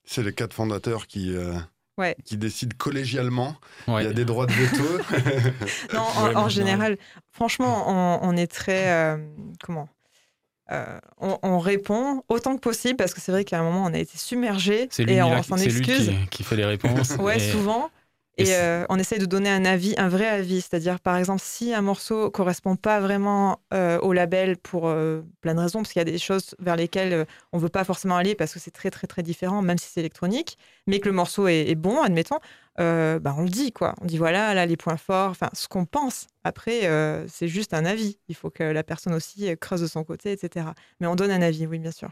C'est 0.03 0.23
les 0.23 0.33
quatre 0.33 0.53
fondateurs 0.53 1.05
qui, 1.07 1.35
qui 2.25 2.37
décident 2.37 2.75
collégialement. 2.77 3.55
Il 3.87 4.03
y 4.03 4.07
a 4.07 4.13
des 4.13 4.25
droits 4.25 4.47
de 4.47 4.51
veto. 4.51 4.83
non, 5.93 6.01
en, 6.35 6.49
général, 6.49 6.97
franchement, 7.31 7.85
on, 7.87 8.19
on 8.27 8.35
est 8.35 8.51
très. 8.51 9.17
comment? 9.63 9.87
Euh, 10.71 10.99
on, 11.19 11.59
répond 11.59 12.23
autant 12.29 12.55
que 12.55 12.61
possible 12.61 12.95
parce 12.95 13.13
que 13.13 13.19
c'est 13.19 13.31
vrai 13.31 13.43
qu'à 13.43 13.59
un 13.59 13.63
moment 13.63 13.83
on 13.83 13.93
a 13.93 13.97
été 13.97 14.17
submergé 14.17 14.89
et 14.99 15.21
on 15.21 15.43
s'en 15.43 15.57
excuse. 15.57 16.09
Lui 16.09 16.27
qui, 16.29 16.43
fait 16.43 16.55
les 16.55 16.65
réponses. 16.65 17.17
ouais, 17.19 17.39
souvent. 17.39 17.89
Et, 18.37 18.55
euh, 18.55 18.85
on 18.89 18.97
essaye 18.97 19.19
de 19.19 19.25
donner 19.25 19.49
un 19.49 19.65
avis, 19.65 19.93
un 19.97 20.07
vrai 20.09 20.27
avis. 20.27 20.61
C'est-à-dire, 20.61 20.99
par 20.99 21.17
exemple, 21.17 21.41
si 21.43 21.73
un 21.73 21.81
morceau 21.81 22.31
correspond 22.31 22.75
pas 22.75 22.99
vraiment 22.99 23.59
euh, 23.73 23.99
au 23.99 24.13
label 24.13 24.57
pour 24.57 24.93
plein 25.41 25.53
de 25.55 25.59
raisons, 25.59 25.79
parce 25.79 25.93
qu'il 25.93 25.99
y 25.99 26.01
a 26.01 26.05
des 26.05 26.17
choses 26.17 26.55
vers 26.59 26.75
lesquelles 26.75 27.25
on 27.51 27.57
veut 27.57 27.69
pas 27.69 27.83
forcément 27.83 28.15
aller 28.15 28.35
parce 28.35 28.53
que 28.53 28.59
c'est 28.59 28.71
très, 28.71 28.89
très, 28.89 29.07
très 29.07 29.21
différent, 29.23 29.61
même 29.61 29.77
si 29.77 29.89
c'est 29.91 29.99
électronique, 29.99 30.57
mais 30.87 30.99
que 30.99 31.09
le 31.09 31.15
morceau 31.15 31.47
est 31.47 31.75
bon, 31.75 32.01
admettons, 32.01 32.39
euh, 32.79 33.19
bah, 33.19 33.35
on 33.37 33.43
le 33.43 33.49
dit, 33.49 33.71
quoi. 33.71 33.95
On 34.01 34.05
dit 34.05 34.17
voilà, 34.17 34.53
là, 34.53 34.65
les 34.65 34.77
points 34.77 34.97
forts, 34.97 35.29
enfin, 35.31 35.49
ce 35.53 35.67
qu'on 35.67 35.85
pense. 35.85 36.27
Après, 36.43 36.87
euh, 36.87 37.27
c'est 37.27 37.47
juste 37.47 37.73
un 37.73 37.85
avis. 37.85 38.17
Il 38.29 38.35
faut 38.35 38.49
que 38.49 38.63
la 38.63 38.83
personne 38.83 39.13
aussi 39.13 39.49
euh, 39.49 39.55
creuse 39.55 39.81
de 39.81 39.87
son 39.87 40.03
côté, 40.03 40.31
etc. 40.31 40.67
Mais 40.99 41.07
on 41.07 41.15
donne 41.15 41.31
un 41.31 41.41
avis, 41.41 41.67
oui, 41.67 41.79
bien 41.79 41.91
sûr. 41.91 42.11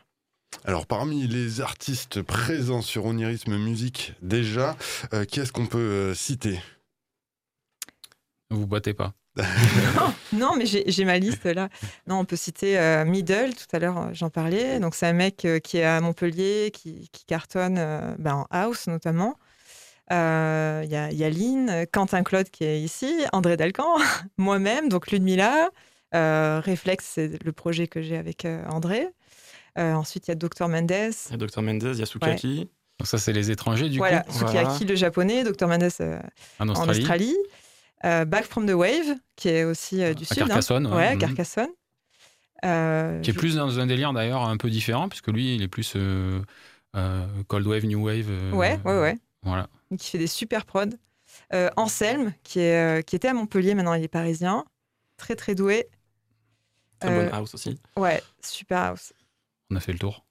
Alors, 0.65 0.85
parmi 0.85 1.27
les 1.27 1.61
artistes 1.61 2.21
présents 2.21 2.81
sur 2.81 3.05
Onirisme 3.05 3.57
Musique, 3.57 4.13
déjà, 4.21 4.75
qui 5.29 5.39
est-ce 5.39 5.51
qu'on 5.51 5.67
peut 5.67 6.13
citer? 6.13 6.59
Vous 8.49 8.67
boitez 8.67 8.93
pas. 8.93 9.13
non, 10.33 10.55
mais 10.57 10.65
j'ai 10.65 11.05
ma 11.05 11.17
liste 11.17 11.45
là. 11.45 11.69
Non, 12.07 12.19
on 12.19 12.25
peut 12.25 12.35
citer 12.35 13.03
Middle, 13.05 13.53
tout 13.53 13.73
à 13.73 13.79
l'heure 13.79 14.09
j'en 14.13 14.29
parlais. 14.29 14.79
Donc 14.79 14.95
c'est 14.95 15.05
un 15.05 15.13
mec 15.13 15.47
qui 15.63 15.77
est 15.77 15.85
à 15.85 16.01
Montpellier, 16.01 16.71
qui, 16.73 17.09
cartonne 17.25 17.75
ben, 18.17 18.33
en 18.33 18.47
house 18.49 18.87
notamment. 18.87 19.37
Euh, 20.11 20.81
il 20.85 20.91
y, 20.91 20.95
a, 20.95 21.11
y 21.11 21.23
a 21.23 21.29
Lynn, 21.29 21.85
Quentin 21.91 22.23
Claude 22.23 22.49
qui 22.49 22.63
est 22.63 22.81
ici, 22.81 23.25
André 23.31 23.57
Delcan, 23.57 23.95
moi-même, 24.37 24.89
donc 24.89 25.11
Ludmilla. 25.11 25.69
Euh, 26.15 26.59
Reflex, 26.65 27.05
c'est 27.05 27.43
le 27.43 27.51
projet 27.51 27.87
que 27.87 28.01
j'ai 28.01 28.17
avec 28.17 28.45
euh, 28.45 28.63
André. 28.69 29.09
Ensuite, 29.77 30.27
il 30.27 30.31
y 30.31 30.33
a 30.33 30.35
Dr 30.35 30.67
Mendes. 30.67 30.91
Il 30.91 31.31
y 31.31 31.33
a 31.33 31.37
Dr 31.37 31.61
Mendes, 31.61 31.91
il 31.93 31.99
y 31.99 32.03
a 32.03 32.05
Sukaki. 32.05 32.69
Donc 32.99 33.07
ça, 33.07 33.17
c'est 33.17 33.33
les 33.33 33.49
étrangers, 33.51 33.89
du 33.89 33.97
voilà, 33.97 34.21
coup. 34.21 34.33
Sukaki, 34.33 34.85
le 34.85 34.95
japonais, 34.95 35.43
Dr 35.43 35.67
Mendes 35.67 35.91
en 36.59 36.69
Australie. 36.69 37.37
Back 38.03 38.45
from 38.45 38.65
the 38.65 38.73
Wave, 38.73 39.15
qui 39.35 39.49
est 39.49 39.63
aussi 39.63 39.97
du 40.15 40.25
sud. 40.25 40.39
Hein. 40.39 40.47
Carcassonne. 40.47 40.87
Ouais, 40.87 41.13
mhm. 41.15 41.19
Carcassonne. 41.19 41.69
qui 43.21 43.29
est 43.29 43.37
plus 43.37 43.55
dans 43.55 43.79
un 43.79 43.85
délire 43.85 44.13
d'ailleurs 44.13 44.43
un 44.43 44.57
peu 44.57 44.69
différent, 44.69 45.09
puisque 45.09 45.29
lui, 45.29 45.55
il 45.55 45.63
est 45.63 45.67
plus 45.67 45.95
Cold 47.47 47.67
Wave, 47.67 47.85
New 47.85 48.05
Wave. 48.05 48.27
ouais, 48.53 48.79
ouais, 48.83 48.99
ouais. 48.99 49.17
Voilà 49.43 49.69
qui 49.97 50.09
fait 50.11 50.17
des 50.17 50.27
super 50.27 50.65
prods. 50.65 50.85
Euh, 51.53 51.69
Anselme, 51.77 52.33
qui, 52.43 52.59
est, 52.59 52.99
euh, 52.99 53.01
qui 53.01 53.15
était 53.15 53.27
à 53.27 53.33
Montpellier, 53.33 53.73
maintenant 53.75 53.93
il 53.93 54.03
est 54.03 54.09
parisien. 54.09 54.65
Très, 55.17 55.35
très 55.35 55.55
doué. 55.55 55.87
Très 56.99 57.09
bonne 57.09 57.27
euh, 57.27 57.33
house 57.33 57.53
aussi. 57.53 57.79
Ouais, 57.95 58.21
super 58.41 58.79
house. 58.79 59.13
On 59.69 59.75
a 59.75 59.79
fait 59.79 59.93
le 59.93 59.99
tour. 59.99 60.25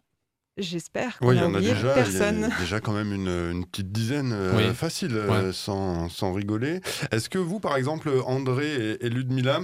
J'espère 0.56 1.18
qu'on 1.18 1.28
oui, 1.28 1.38
a, 1.38 1.46
a 1.46 1.60
déjà, 1.60 1.94
personne. 1.94 2.36
Il 2.38 2.48
y 2.48 2.52
a 2.52 2.58
déjà 2.60 2.80
quand 2.80 2.92
même 2.92 3.12
une, 3.12 3.28
une 3.28 3.64
petite 3.64 3.92
dizaine 3.92 4.34
facile, 4.74 5.20
sans, 5.52 6.08
sans, 6.08 6.32
rigoler. 6.32 6.80
Est-ce 7.12 7.28
que 7.28 7.38
vous, 7.38 7.60
par 7.60 7.76
exemple, 7.76 8.10
André 8.26 8.66
et, 8.74 9.06
et 9.06 9.08
Ludmilla, 9.08 9.60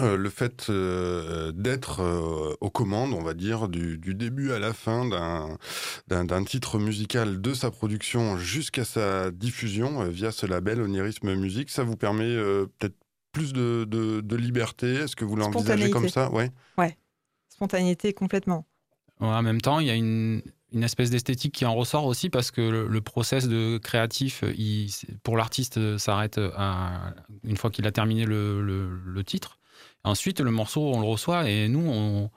euh, 0.00 0.18
le 0.18 0.28
fait 0.28 0.68
euh, 0.68 1.50
d'être 1.52 2.00
euh, 2.00 2.54
aux 2.60 2.68
commandes, 2.68 3.14
on 3.14 3.22
va 3.22 3.32
dire, 3.32 3.68
du, 3.68 3.96
début 3.98 4.52
à 4.52 4.58
la 4.58 4.74
fin 4.74 5.08
d'un 6.08 6.44
titre 6.44 6.78
musical 6.78 7.40
de 7.40 7.54
sa 7.54 7.70
production 7.70 8.36
jusqu'à 8.36 8.84
sa 8.84 9.30
diffusion 9.30 10.04
via 10.04 10.30
ce 10.30 10.44
label 10.44 10.82
Onirisme 10.82 11.34
Musique, 11.34 11.70
ça 11.70 11.84
vous 11.84 11.96
permet 11.96 12.36
peut-être 12.78 12.96
plus 13.32 13.54
de, 13.54 14.36
liberté? 14.36 14.94
Est-ce 14.94 15.16
que 15.16 15.24
vous 15.24 15.36
l'envisagez 15.36 15.90
comme 15.90 16.08
ça? 16.08 16.30
Ouais. 16.32 16.50
Ouais, 16.76 16.96
spontanéité 17.48 18.12
complètement. 18.12 18.66
En 19.20 19.42
même 19.42 19.60
temps, 19.60 19.80
il 19.80 19.86
y 19.86 19.90
a 19.90 19.94
une, 19.94 20.42
espèce 20.82 21.10
d'esthétique 21.10 21.54
qui 21.54 21.64
en 21.64 21.74
ressort 21.74 22.04
aussi 22.04 22.30
parce 22.30 22.50
que 22.50 22.60
le, 22.60 23.00
process 23.00 23.48
de 23.48 23.78
créatif, 23.78 24.44
pour 25.22 25.36
l'artiste, 25.36 25.98
s'arrête 25.98 26.40
une 27.44 27.56
fois 27.56 27.70
qu'il 27.70 27.86
a 27.86 27.92
terminé 27.92 28.24
le 28.26 29.22
titre. 29.24 29.58
Ensuite, 30.04 30.40
le 30.40 30.50
morceau, 30.50 30.92
on 30.94 31.00
le 31.00 31.06
reçoit 31.06 31.48
et 31.48 31.68
nous, 31.68 32.30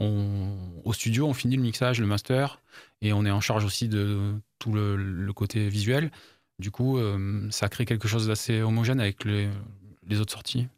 au 0.00 0.92
studio, 0.92 1.26
on 1.26 1.34
finit 1.34 1.56
le 1.56 1.62
mixage, 1.62 2.00
le 2.00 2.06
master, 2.06 2.60
et 3.02 3.12
on 3.12 3.24
est 3.24 3.30
en 3.30 3.40
charge 3.40 3.64
aussi 3.64 3.88
de 3.88 4.34
tout 4.58 4.72
le, 4.72 5.32
côté 5.32 5.68
visuel. 5.68 6.10
Du 6.58 6.70
coup, 6.70 6.98
euh, 6.98 7.48
ça 7.50 7.68
crée 7.68 7.84
quelque 7.84 8.06
chose 8.06 8.28
d'assez 8.28 8.62
homogène 8.62 9.00
avec 9.00 9.24
les, 9.24 9.48
autres 10.20 10.32
sorties. 10.32 10.68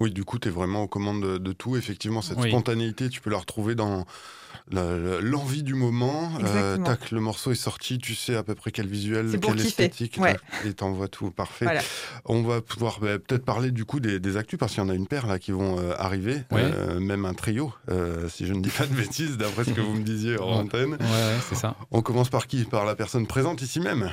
Oui, 0.00 0.10
du 0.10 0.24
coup, 0.24 0.38
tu 0.38 0.48
es 0.48 0.50
vraiment 0.50 0.82
aux 0.82 0.88
commandes 0.88 1.38
de, 1.38 1.52
tout. 1.52 1.76
Effectivement, 1.76 2.22
cette 2.22 2.40
spontanéité, 2.40 3.08
tu 3.08 3.20
peux 3.20 3.30
la 3.30 3.38
retrouver 3.38 3.74
dans 3.74 4.06
l'envie 4.70 5.62
du 5.62 5.74
moment. 5.74 6.30
Euh, 6.42 6.78
tac, 6.78 7.10
le 7.10 7.20
morceau 7.20 7.52
est 7.52 7.56
sorti, 7.56 7.98
tu 7.98 8.14
sais 8.14 8.34
à 8.34 8.42
peu 8.42 8.54
près 8.54 8.70
quel 8.70 8.86
visuel, 8.86 9.38
quelle 9.40 9.60
esthétique, 9.60 10.18
ouais. 10.18 10.36
et 10.64 10.72
t'envoies 10.72 11.08
tout 11.08 11.30
parfait. 11.30 11.66
On 12.24 12.42
va 12.42 12.60
pouvoir 12.60 13.00
bah, 13.00 13.18
peut-être 13.18 13.44
parler 13.44 13.70
du 13.70 13.84
coup 13.84 14.00
des, 14.00 14.20
des 14.20 14.36
actus, 14.36 14.58
parce 14.58 14.72
qu'il 14.72 14.82
y 14.82 14.86
en 14.86 14.88
a 14.88 14.94
une 14.94 15.06
paire 15.06 15.26
là 15.26 15.38
qui 15.38 15.52
vont 15.52 15.78
euh, 15.78 15.94
arriver, 15.98 16.42
euh, 16.52 16.98
même 16.98 17.24
un 17.24 17.34
trio, 17.34 17.72
si 18.28 18.46
je 18.46 18.52
ne 18.52 18.60
dis 18.60 18.70
pas 18.70 18.86
de 18.86 18.94
bêtises, 18.94 19.36
d'après 19.36 19.64
ce 19.64 19.70
que 19.70 19.80
vous 19.80 19.94
me 19.94 20.04
disiez 20.04 20.38
en 20.38 20.50
antenne. 20.60 20.92
Ouais, 20.92 21.38
c'est 21.48 21.56
ça. 21.56 21.76
On 21.90 22.02
commence 22.02 22.30
par 22.30 22.46
qui? 22.46 22.64
Par 22.64 22.84
la 22.84 22.94
personne 22.94 23.26
présente 23.26 23.62
ici 23.62 23.80
même 23.80 24.10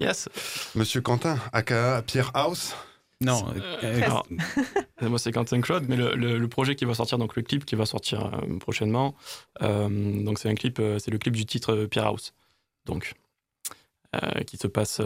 Yes. 0.00 0.28
Monsieur 0.74 1.00
Quentin, 1.00 1.38
aka 1.52 2.02
Pierre 2.02 2.32
House. 2.34 2.74
Non, 3.20 3.46
euh, 3.56 4.00
euh, 5.02 5.08
moi 5.08 5.18
c'est 5.18 5.32
Quentin 5.32 5.60
Claude, 5.60 5.84
mais 5.88 5.96
le, 5.96 6.46
projet 6.48 6.74
qui 6.74 6.84
va 6.84 6.94
sortir, 6.94 7.18
donc 7.18 7.36
le 7.36 7.42
clip 7.42 7.64
qui 7.64 7.74
va 7.74 7.86
sortir 7.86 8.26
euh, 8.34 8.58
prochainement, 8.58 9.14
donc 9.60 10.38
c'est 10.38 10.48
un 10.48 10.54
clip, 10.54 10.80
c'est 10.98 11.10
le 11.10 11.18
clip 11.18 11.34
du 11.34 11.46
titre 11.46 11.86
Pierre 11.86 12.06
House, 12.06 12.34
donc 12.86 13.14
qui 14.46 14.56
se 14.56 14.66
passe, 14.66 15.00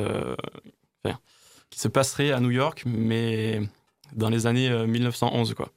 qui 1.71 1.79
se 1.79 1.89
passerait 1.89 2.33
à 2.33 2.41
New 2.41 2.51
York, 2.51 2.83
mais 2.87 3.61
dans 4.15 4.31
les 4.31 4.47
années 4.47 4.87
1911 4.87 5.55
quoi. 5.55 5.71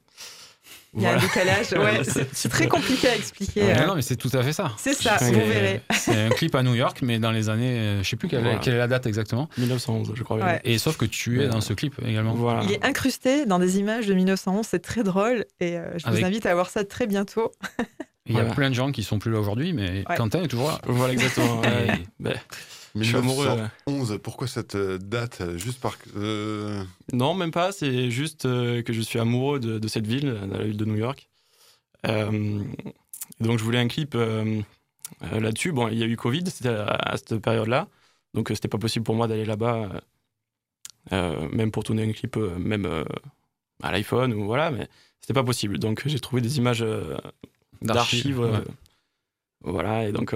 Il 0.94 1.02
y 1.02 1.06
a 1.06 1.14
un 1.14 1.18
décalage, 1.18 1.72
ouais, 1.72 2.02
c'est 2.32 2.48
très 2.50 2.68
compliqué 2.68 3.08
à 3.08 3.16
expliquer. 3.16 3.62
Euh. 3.62 3.86
Non, 3.86 3.94
mais 3.94 4.02
c'est 4.02 4.16
tout 4.16 4.28
à 4.34 4.42
fait 4.42 4.52
ça. 4.52 4.72
C'est 4.76 4.92
ça, 4.92 5.16
vous 5.20 5.32
verrez. 5.32 5.80
C'est 5.92 6.26
un 6.26 6.28
clip 6.28 6.54
à 6.54 6.62
New 6.62 6.74
York, 6.74 6.98
mais 7.02 7.18
dans 7.18 7.30
les 7.30 7.48
années, 7.48 7.78
euh, 7.78 8.02
je 8.02 8.08
sais 8.08 8.16
plus 8.16 8.28
quelle, 8.28 8.46
est 8.46 8.66
la 8.66 8.86
date 8.88 9.06
exactement. 9.06 9.48
1911, 9.56 10.12
je 10.14 10.22
crois. 10.22 10.38
Et 10.64 10.76
sauf 10.76 10.98
que 10.98 11.06
tu 11.06 11.42
es 11.42 11.48
dans 11.48 11.60
ce 11.60 11.72
clip 11.72 11.94
également. 12.06 12.34
Voilà. 12.34 12.62
Il 12.64 12.72
est 12.72 12.84
incrusté 12.84 13.46
dans 13.46 13.58
des 13.58 13.78
images 13.78 14.06
de 14.06 14.14
1911, 14.14 14.66
c'est 14.68 14.80
très 14.80 15.02
drôle 15.02 15.46
et 15.60 15.78
euh, 15.78 15.96
je 15.96 16.06
vous 16.08 16.24
invite 16.24 16.44
à 16.44 16.54
voir 16.54 16.68
ça 16.68 16.84
très 16.84 17.06
bientôt. 17.06 17.52
Il 18.26 18.36
y 18.36 18.40
a 18.40 18.44
plein 18.44 18.68
de 18.68 18.74
gens 18.74 18.92
qui 18.92 19.02
sont 19.02 19.18
plus 19.18 19.32
là 19.32 19.38
aujourd'hui, 19.38 19.72
mais 19.72 20.04
Quentin 20.16 20.42
est 20.42 20.48
toujours 20.48 20.68
là. 20.68 20.80
Voilà, 20.86 21.14
exactement. 21.14 21.62
1911, 22.94 24.18
pourquoi 24.22 24.46
cette 24.46 24.74
euh, 24.74 24.98
date 24.98 25.40
euh, 25.40 25.56
Juste 25.56 25.80
par. 25.80 25.96
Euh, 26.16 26.84
non, 27.12 27.34
même 27.34 27.50
pas. 27.50 27.72
C'est 27.72 28.10
juste 28.10 28.42
que 28.42 28.92
je 28.92 29.00
suis 29.00 29.18
amoureux 29.18 29.60
de, 29.60 29.88
cette 29.88 30.06
ville, 30.06 30.26
de 30.26 30.56
la 30.56 30.64
ville 30.64 30.76
de 30.76 30.84
New 30.84 30.96
York. 30.96 31.28
donc 32.04 33.58
je 33.58 33.64
voulais 33.64 33.78
un 33.78 33.88
clip 33.88 34.16
là-dessus. 35.20 35.72
Bon, 35.72 35.88
il 35.88 35.98
y 35.98 36.02
a 36.02 36.06
eu 36.06 36.16
Covid, 36.16 36.44
c'était 36.46 36.68
à, 36.68 37.16
cette 37.16 37.38
période-là. 37.38 37.88
Donc 38.34 38.48
c'était 38.48 38.68
pas 38.68 38.78
possible 38.78 39.04
pour 39.04 39.14
moi 39.14 39.26
d'aller 39.26 39.44
là-bas, 39.44 39.90
même 41.10 41.70
pour 41.70 41.84
tourner 41.84 42.04
un 42.04 42.12
clip, 42.12 42.36
même 42.36 43.04
à 43.82 43.92
l'iPhone 43.92 44.32
ou 44.34 44.44
voilà, 44.44 44.70
mais 44.70 44.88
c'était 45.20 45.34
pas 45.34 45.44
possible. 45.44 45.78
Donc 45.78 46.02
j'ai 46.06 46.20
trouvé 46.20 46.42
des 46.42 46.58
images 46.58 46.84
d'archives. 47.80 48.64
Voilà, 49.64 50.08
et 50.08 50.12
donc 50.12 50.34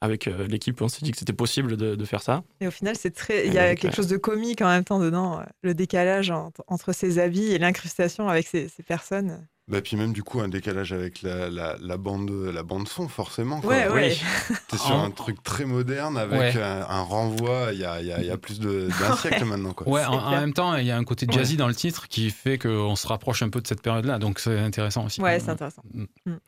avec 0.00 0.28
euh, 0.28 0.46
l'équipe, 0.46 0.80
on 0.80 0.88
s'est 0.88 1.00
dit 1.02 1.10
que 1.10 1.18
c'était 1.18 1.32
possible 1.32 1.76
de, 1.76 2.04
faire 2.04 2.22
ça. 2.22 2.42
Et 2.60 2.66
au 2.66 2.70
final, 2.70 2.96
c'est 2.96 3.10
très, 3.10 3.46
il 3.46 3.52
y 3.52 3.58
a 3.58 3.74
quelque 3.74 3.94
chose 3.94 4.06
de 4.06 4.16
comique 4.16 4.62
en 4.62 4.68
même 4.68 4.84
temps 4.84 4.98
dedans, 4.98 5.40
euh, 5.40 5.42
le 5.62 5.74
décalage 5.74 6.32
entre 6.68 6.92
ses 6.92 7.18
habits 7.18 7.52
et 7.52 7.58
l'incrustation 7.58 8.28
avec 8.28 8.46
ces, 8.46 8.68
personnes. 8.86 9.46
Bah 9.66 9.82
puis 9.82 9.98
même 9.98 10.14
du 10.14 10.22
coup 10.22 10.40
un 10.40 10.48
décalage 10.48 10.94
avec 10.94 11.20
la, 11.20 11.50
la, 11.50 11.96
bande 11.98 12.30
la 12.30 12.62
bande 12.62 12.88
son 12.88 13.06
forcément. 13.06 13.60
Quoi. 13.60 13.74
Ouais, 13.74 13.88
ouais. 13.88 14.16
T'es 14.68 14.78
sur 14.78 14.94
un 14.94 15.10
truc 15.10 15.42
très 15.42 15.66
moderne 15.66 16.16
avec 16.16 16.56
un, 16.56 17.02
renvoi 17.02 17.70
il 17.74 17.80
y 17.80 17.84
a, 17.84 18.00
y 18.00 18.30
a, 18.30 18.38
plus 18.38 18.60
d'un 18.60 19.16
siècle 19.20 19.44
maintenant. 19.44 19.74
Quoi. 19.74 19.86
Ouais, 19.86 20.04
en, 20.06 20.30
même 20.30 20.54
temps 20.54 20.74
il 20.76 20.86
y 20.86 20.90
a 20.90 20.96
un 20.96 21.04
côté 21.04 21.26
jazzy 21.28 21.58
dans 21.58 21.68
le 21.68 21.74
titre 21.74 22.08
qui 22.08 22.30
fait 22.30 22.56
qu'on 22.56 22.96
se 22.96 23.06
rapproche 23.06 23.42
un 23.42 23.50
peu 23.50 23.60
de 23.60 23.66
cette 23.66 23.82
période-là, 23.82 24.18
donc 24.18 24.38
c'est 24.38 24.58
intéressant 24.58 25.04
aussi. 25.04 25.20
Ouais, 25.20 25.38
c'est 25.38 25.50
intéressant. 25.50 25.82
Mm. 25.92 26.04
Mm. 26.24 26.38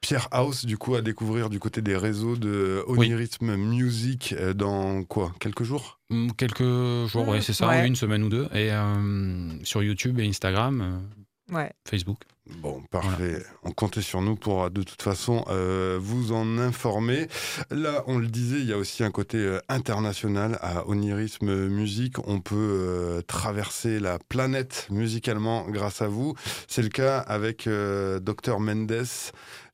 Pierre 0.00 0.28
House, 0.30 0.64
du 0.64 0.78
coup, 0.78 0.94
à 0.94 1.02
découvrir 1.02 1.50
du 1.50 1.58
côté 1.58 1.82
des 1.82 1.96
réseaux 1.96 2.36
de 2.36 2.82
Onirisme 2.86 3.54
Music 3.56 4.34
euh, 4.38 4.54
dans 4.54 5.04
quoi? 5.04 5.32
Quelques 5.40 5.62
jours? 5.62 6.00
Mm, 6.10 6.30
Quelques 6.36 6.62
jours, 7.06 7.28
oui, 7.28 7.42
c'est 7.42 7.52
ça, 7.52 7.84
une 7.84 7.96
semaine 7.96 8.22
ou 8.22 8.28
deux. 8.28 8.44
Et 8.54 8.72
euh, 8.72 9.48
sur 9.62 9.82
YouTube 9.82 10.18
et 10.18 10.26
Instagram, 10.26 11.02
euh, 11.50 11.54
ouais. 11.54 11.70
Facebook. 11.88 12.18
Bon, 12.58 12.82
parfait. 12.90 13.42
On 13.62 13.70
comptait 13.70 14.02
sur 14.02 14.20
nous 14.20 14.36
pour 14.36 14.70
de 14.70 14.82
toute 14.82 15.00
façon 15.00 15.44
euh, 15.48 15.98
vous 16.00 16.32
en 16.32 16.58
informer. 16.58 17.28
Là, 17.70 18.04
on 18.06 18.18
le 18.18 18.26
disait, 18.26 18.58
il 18.58 18.66
y 18.66 18.72
a 18.72 18.76
aussi 18.76 19.04
un 19.04 19.10
côté 19.10 19.38
euh, 19.38 19.60
international 19.68 20.58
à 20.60 20.86
Onirisme 20.86 21.68
Musique. 21.68 22.18
On 22.26 22.40
peut 22.40 22.56
euh, 22.56 23.22
traverser 23.22 24.00
la 24.00 24.18
planète 24.18 24.86
musicalement 24.90 25.66
grâce 25.68 26.02
à 26.02 26.08
vous. 26.08 26.34
C'est 26.68 26.82
le 26.82 26.88
cas 26.88 27.18
avec 27.18 27.68
Dr 27.68 28.60
Mendes, 28.60 29.06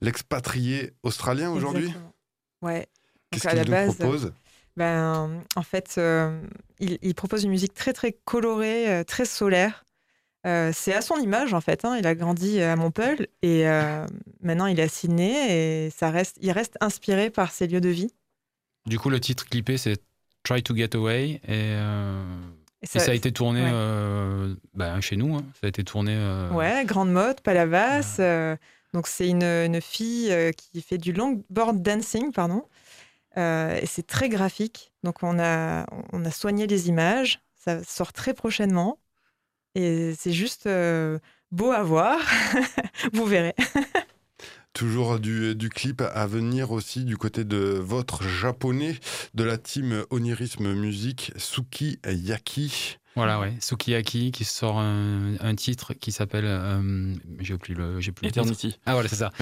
l'expatrié 0.01 0.93
australien 1.03 1.51
aujourd'hui. 1.51 1.93
Ouais. 2.63 2.87
Qu'est-ce 3.31 3.49
qu'il 3.49 3.71
nous 3.71 3.95
propose? 3.95 4.33
ben, 4.77 5.43
en 5.57 5.63
fait, 5.63 5.99
il, 6.79 6.99
il, 7.01 7.15
propose 7.15 7.45
une 7.45 7.51
musique 7.51 7.75
très 7.75 7.93
très 7.93 8.13
colorée, 8.13 9.03
très 9.07 9.25
solaire. 9.25 9.86
Euh, 10.47 10.71
c'est 10.73 10.95
à 10.95 11.03
son 11.03 11.17
image 11.17 11.55
en 11.55 11.61
fait. 11.61 11.85
Hein. 11.85 11.97
Il 11.99 12.07
a 12.07 12.15
grandi 12.15 12.61
à 12.63 12.77
Montpellier 12.77 13.29
et 13.43 13.69
euh, 13.69 14.07
maintenant 14.41 14.67
il 14.67 14.79
est 14.79 14.85
à 14.85 14.89
Sydney 14.89 15.87
et 15.87 15.91
ça 15.91 16.11
reste, 16.11 16.37
il 16.41 16.53
reste 16.53 16.77
inspiré 16.81 17.31
par 17.31 17.51
ses 17.51 17.67
lieux 17.67 17.81
de 17.81 17.89
vie. 17.89 18.13
Du 18.87 18.99
coup, 18.99 19.11
le 19.11 19.19
titre 19.19 19.45
clippé 19.47 19.77
c'est 19.77 20.01
Try 20.45 20.63
to 20.63 20.77
Get 20.77 20.95
Away 20.95 21.31
et, 21.31 21.41
euh, 21.49 22.23
ça, 22.85 23.11
a 23.11 23.15
été 23.15 23.33
tourné 23.33 23.63
bah, 24.75 25.01
chez 25.01 25.17
nous. 25.17 25.35
Hein. 25.35 25.45
Ça 25.61 25.67
a 25.67 25.69
été 25.69 25.83
tourné. 25.83 26.17
Ouais, 26.53 26.85
Grande 26.85 27.11
Mode, 27.11 27.41
Palavas. 27.41 28.21
donc 28.95 29.09
c'est 29.09 29.29
une, 29.29 29.43
une, 29.43 29.81
fille 29.81 30.33
qui 30.57 30.81
fait 30.83 30.99
du 30.99 31.13
longboard 31.13 31.83
dancing, 31.83 32.31
pardon. 32.31 32.63
et 33.37 33.87
c'est 33.87 34.07
très 34.07 34.29
graphique. 34.29 34.93
Donc 35.03 35.25
on 35.25 35.41
a, 35.41 35.87
on 36.13 36.25
a 36.25 36.31
soigné 36.31 36.69
les 36.69 36.89
images. 36.89 37.41
Ça 37.57 37.83
sort 37.83 38.13
très 38.13 38.35
prochainement. 38.35 39.01
Et 39.77 40.15
c'est 40.19 40.33
juste 40.33 40.67
euh, 40.67 41.19
beau 41.53 41.71
à 41.71 41.83
voir. 41.83 42.19
Vous 43.13 43.27
verrez. 43.27 43.55
Toujours 44.73 45.21
du, 45.21 45.55
du, 45.55 45.69
clip 45.69 46.01
à 46.01 46.27
venir 46.27 46.71
aussi 46.71 47.05
du 47.05 47.19
côté 47.19 47.45
de 47.45 47.59
votre 47.59 48.23
japonais 48.23 48.97
de 49.35 49.45
la 49.45 49.59
team 49.59 50.05
Onirisme 50.09 50.73
Music, 50.73 51.31
Suki 51.37 51.99
Yaki. 52.07 52.97
Voilà, 53.17 53.39
ouais. 53.39 53.55
Sukiyaki 53.61 54.33
qui 54.33 54.45
sort 54.45 54.79
un, 54.79 55.55
titre 55.57 55.93
qui 55.93 56.11
s'appelle. 56.11 56.45
Euh, 56.47 57.15
j'ai 57.41 57.59
plus 57.59 57.75
le. 57.75 58.01
J'ai 58.01 58.13
plus 58.13 58.29
Eternity. 58.29 58.79
ah, 58.87 58.95
voilà, 58.95 59.09
c'est 59.09 59.17
ça. 59.17 59.33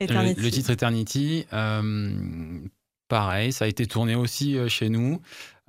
Le, 0.00 0.50
titre 0.50 0.70
Eternity. 0.70 1.46
Euh, 1.52 2.60
pareil, 3.08 3.52
ça 3.52 3.66
a 3.66 3.68
été 3.68 3.86
tourné 3.86 4.16
aussi 4.16 4.56
chez 4.68 4.88
nous. 4.88 5.20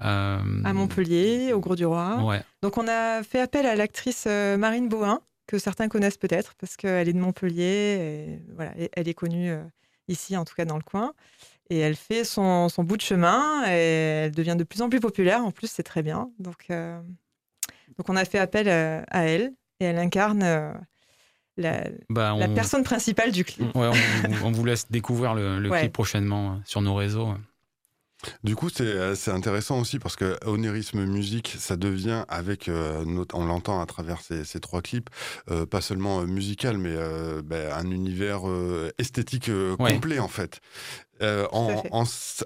Euh, 0.03 0.39
à 0.63 0.73
Montpellier, 0.73 1.53
au 1.53 1.59
Gros 1.59 1.75
du 1.75 1.85
Roi. 1.85 2.41
Donc 2.61 2.77
on 2.77 2.87
a 2.87 3.23
fait 3.23 3.39
appel 3.39 3.65
à 3.65 3.75
l'actrice 3.75 4.25
euh, 4.27 4.57
Marine 4.57 4.89
Bohin, 4.89 5.21
que 5.47 5.57
certains 5.57 5.87
connaissent 5.87 6.17
peut-être, 6.17 6.53
parce 6.55 6.75
qu'elle 6.75 7.09
est 7.09 7.13
de 7.13 7.19
Montpellier, 7.19 7.63
et 7.63 8.41
voilà, 8.55 8.73
elle 8.93 9.07
est 9.07 9.13
connue 9.13 9.49
euh, 9.49 9.63
ici, 10.07 10.37
en 10.37 10.45
tout 10.45 10.55
cas 10.55 10.65
dans 10.65 10.77
le 10.77 10.83
coin. 10.83 11.13
Et 11.69 11.79
elle 11.79 11.95
fait 11.95 12.23
son, 12.23 12.69
son, 12.69 12.83
bout 12.83 12.95
de 12.95 13.01
chemin 13.01 13.65
et 13.67 14.25
elle 14.25 14.31
devient 14.31 14.55
de 14.57 14.63
plus 14.63 14.81
en 14.81 14.89
plus 14.89 15.01
populaire. 15.01 15.43
En 15.43 15.51
plus, 15.51 15.69
c'est 15.69 15.83
très 15.83 16.01
bien. 16.01 16.31
Donc, 16.39 16.69
donc 16.69 18.07
on 18.07 18.15
a 18.15 18.23
fait 18.23 18.39
appel 18.39 18.69
à 18.69 19.25
elle 19.25 19.53
et 19.81 19.85
elle 19.85 19.97
incarne 19.97 20.45
la, 21.57 21.89
bah, 22.09 22.37
la, 22.37 22.47
personne 22.47 22.83
principale 22.83 23.33
du 23.33 23.43
clip. 23.43 23.75
Ouais, 23.75 23.89
on, 24.45 24.51
vous 24.51 24.63
laisse 24.63 24.89
découvrir 24.89 25.33
le, 25.33 25.69
clip 25.69 25.91
prochainement 25.91 26.61
sur 26.63 26.81
nos 26.81 26.95
réseaux. 26.95 27.33
Du 28.43 28.55
coup, 28.55 28.69
euh, 28.81 29.15
c'est 29.15 29.31
intéressant 29.31 29.79
aussi 29.79 29.99
parce 29.99 30.15
que 30.15 30.37
Onérisme 30.45 31.05
Musique, 31.05 31.55
ça 31.59 31.75
devient 31.75 32.25
avec, 32.27 32.67
euh, 32.67 33.05
on 33.33 33.45
l'entend 33.45 33.79
à 33.79 33.85
travers 33.85 34.21
ces, 34.21 34.59
trois 34.59 34.81
clips, 34.81 35.09
euh, 35.51 35.65
pas 35.65 35.81
seulement 35.81 36.23
musical, 36.23 36.77
mais 36.77 36.95
ben, 37.43 37.71
un 37.71 37.91
univers 37.91 38.41
esthétique 38.97 39.51
complet 39.77 40.19
en 40.19 40.27
fait. 40.27 40.61
en, 41.21 41.83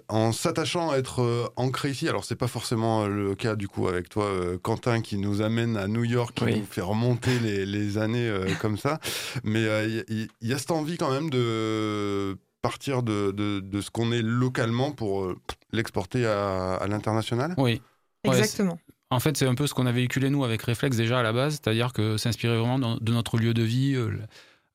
en, 0.09 0.31
s'attachant 0.31 0.91
à 0.91 0.97
être 0.97 1.51
ancré 1.55 1.91
ici, 1.91 2.09
alors 2.09 2.25
c'est 2.25 2.35
pas 2.35 2.47
forcément 2.47 3.07
le 3.07 3.35
cas 3.35 3.55
du 3.55 3.67
coup 3.67 3.87
avec 3.87 4.09
toi, 4.09 4.29
Quentin, 4.61 5.01
qui 5.01 5.17
nous 5.17 5.41
amène 5.41 5.77
à 5.77 5.87
New 5.87 6.03
York, 6.03 6.35
qui 6.35 6.59
nous 6.59 6.65
fait 6.65 6.81
remonter 6.81 7.39
les, 7.39 7.65
les 7.65 7.97
années 7.97 8.31
comme 8.59 8.77
ça, 8.77 8.99
mais 9.43 9.65
il 10.09 10.27
y, 10.41 10.53
a 10.53 10.57
cette 10.57 10.71
envie 10.71 10.97
quand 10.97 11.11
même 11.11 11.29
de 11.29 12.37
partir 12.61 13.03
de, 13.03 13.31
de, 13.31 13.81
ce 13.81 13.89
qu'on 13.89 14.11
est 14.11 14.21
localement 14.21 14.91
pour 14.91 15.23
euh, 15.23 15.37
l'exporter 15.71 16.25
à, 16.25 16.85
l'international? 16.87 17.53
Oui. 17.57 17.81
Exactement. 18.23 18.77
en 19.09 19.19
fait, 19.19 19.35
c'est 19.35 19.47
un 19.47 19.55
peu 19.55 19.65
ce 19.65 19.73
qu'on 19.73 19.87
a 19.87 19.91
véhiculé 19.91 20.29
nous 20.29 20.43
avec 20.43 20.61
Reflex 20.61 20.95
déjà 20.95 21.19
à 21.19 21.23
la 21.23 21.33
base, 21.33 21.53
c'est-à-dire 21.53 21.91
que 21.91 22.17
s'inspirer 22.17 22.55
vraiment 22.57 22.77
de 22.77 23.11
notre 23.11 23.37
lieu 23.37 23.55
de 23.55 23.63
vie, 23.63 23.95
euh, 23.95 24.11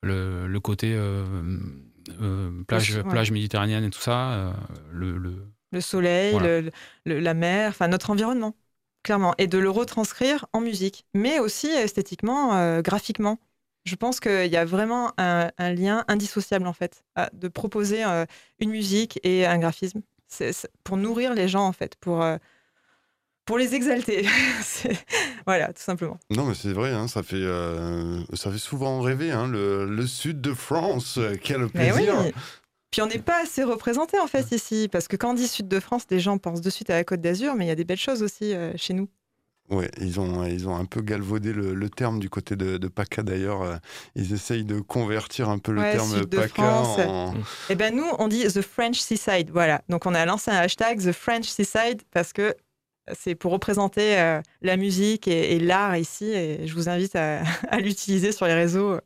le, 0.02 0.48
le, 0.48 0.60
côté 0.60 0.94
euh, 0.96 1.54
plage, 2.66 3.00
plage 3.02 3.30
méditerranéenne 3.30 3.84
et 3.84 3.90
tout 3.90 4.00
ça, 4.00 4.52
le, 4.90 5.16
le, 5.16 5.80
soleil, 5.80 6.36
la 7.04 7.34
mer, 7.34 7.68
enfin 7.70 7.86
notre 7.86 8.10
environnement, 8.10 8.56
clairement, 9.04 9.32
et 9.38 9.46
de 9.46 9.58
le 9.58 9.70
retranscrire 9.70 10.46
en 10.52 10.60
musique, 10.60 11.04
mais 11.14 11.38
aussi 11.38 11.68
esthétiquement, 11.68 12.80
graphiquement. 12.80 13.38
Je 13.86 13.94
pense 13.94 14.20
qu'il 14.20 14.46
y 14.46 14.56
a 14.56 14.64
vraiment 14.64 15.12
un, 15.16 15.50
lien 15.58 16.04
indissociable 16.08 16.66
en 16.66 16.72
fait, 16.72 17.04
de 17.32 17.48
proposer 17.48 18.04
une 18.58 18.70
musique 18.70 19.18
et 19.22 19.46
un 19.46 19.58
graphisme. 19.58 20.02
C'est 20.28 20.52
pour 20.84 20.96
nourrir 20.96 21.34
les 21.34 21.48
gens 21.48 21.66
en 21.66 21.72
fait, 21.72 21.94
pour 22.00 22.22
pour 23.46 23.58
les 23.58 23.74
exalter. 23.74 24.26
voilà, 25.46 25.68
tout 25.68 25.82
simplement. 25.82 26.18
Non, 26.30 26.44
mais 26.44 26.54
c'est 26.54 26.72
vrai, 26.72 26.92
hein, 26.92 27.08
ça, 27.08 27.22
fait, 27.22 27.36
euh, 27.36 28.20
ça 28.34 28.50
fait 28.50 28.58
souvent 28.58 29.00
rêver, 29.00 29.30
hein, 29.30 29.48
le, 29.48 30.06
sud 30.06 30.40
de 30.40 30.52
France. 30.52 31.16
Euh, 31.16 31.36
quel 31.40 31.68
plaisir 31.68 32.14
Puis 32.90 33.00
on 33.00 33.06
n'est 33.06 33.20
pas 33.20 33.42
assez 33.42 33.62
représenté 33.62 34.18
en 34.18 34.26
fait 34.26 34.50
ici, 34.50 34.88
parce 34.90 35.08
que 35.08 35.16
quand 35.16 35.30
on 35.30 35.34
dit 35.34 35.48
sud 35.48 35.68
de 35.68 35.80
France, 35.80 36.04
les 36.10 36.20
gens 36.20 36.36
pensent 36.38 36.60
de 36.60 36.70
suite 36.70 36.90
à 36.90 36.94
la 36.94 37.04
Côte 37.04 37.20
d'Azur, 37.20 37.54
mais 37.54 37.64
il 37.64 37.68
y 37.68 37.72
a 37.72 37.76
des 37.76 37.84
belles 37.84 37.96
choses 37.96 38.22
aussi 38.22 38.52
euh, 38.52 38.72
chez 38.76 38.94
nous. 38.94 39.08
Oui, 39.68 39.86
ils 40.00 40.20
ont, 40.20 40.44
ils 40.44 40.68
ont 40.68 40.76
un 40.76 40.84
peu 40.84 41.00
galvaudé 41.00 41.52
le, 41.52 41.90
terme 41.90 42.20
du 42.20 42.30
côté 42.30 42.54
de, 42.54 42.76
de 42.76 42.88
PACA 42.88 43.22
d'ailleurs. 43.22 43.80
Ils 44.14 44.32
essayent 44.32 44.64
de 44.64 44.80
convertir 44.80 45.48
un 45.48 45.58
peu 45.58 45.72
le 45.72 45.82
terme 45.82 46.26
PACA 46.26 46.62
en... 46.62 47.34
Eh 47.68 47.74
ben 47.74 47.94
nous, 47.94 48.06
on 48.18 48.28
dit 48.28 48.44
The 48.44 48.62
French 48.62 49.00
Seaside, 49.00 49.50
voilà. 49.50 49.82
Donc 49.88 50.06
on 50.06 50.14
a 50.14 50.24
lancé 50.24 50.50
un 50.50 50.58
hashtag 50.58 51.00
The 51.00 51.12
French 51.12 51.46
Seaside 51.46 52.02
parce 52.12 52.32
que 52.32 52.54
c'est 53.14 53.34
pour 53.34 53.52
représenter 53.52 54.18
euh, 54.18 54.40
la 54.62 54.76
musique 54.76 55.28
et, 55.28 55.58
l'art 55.58 55.96
ici. 55.96 56.26
Et 56.26 56.66
je 56.66 56.74
vous 56.74 56.88
invite 56.88 57.16
à, 57.16 57.42
l'utiliser 57.78 58.32
sur 58.32 58.46
les 58.46 58.54
réseaux. 58.54 58.98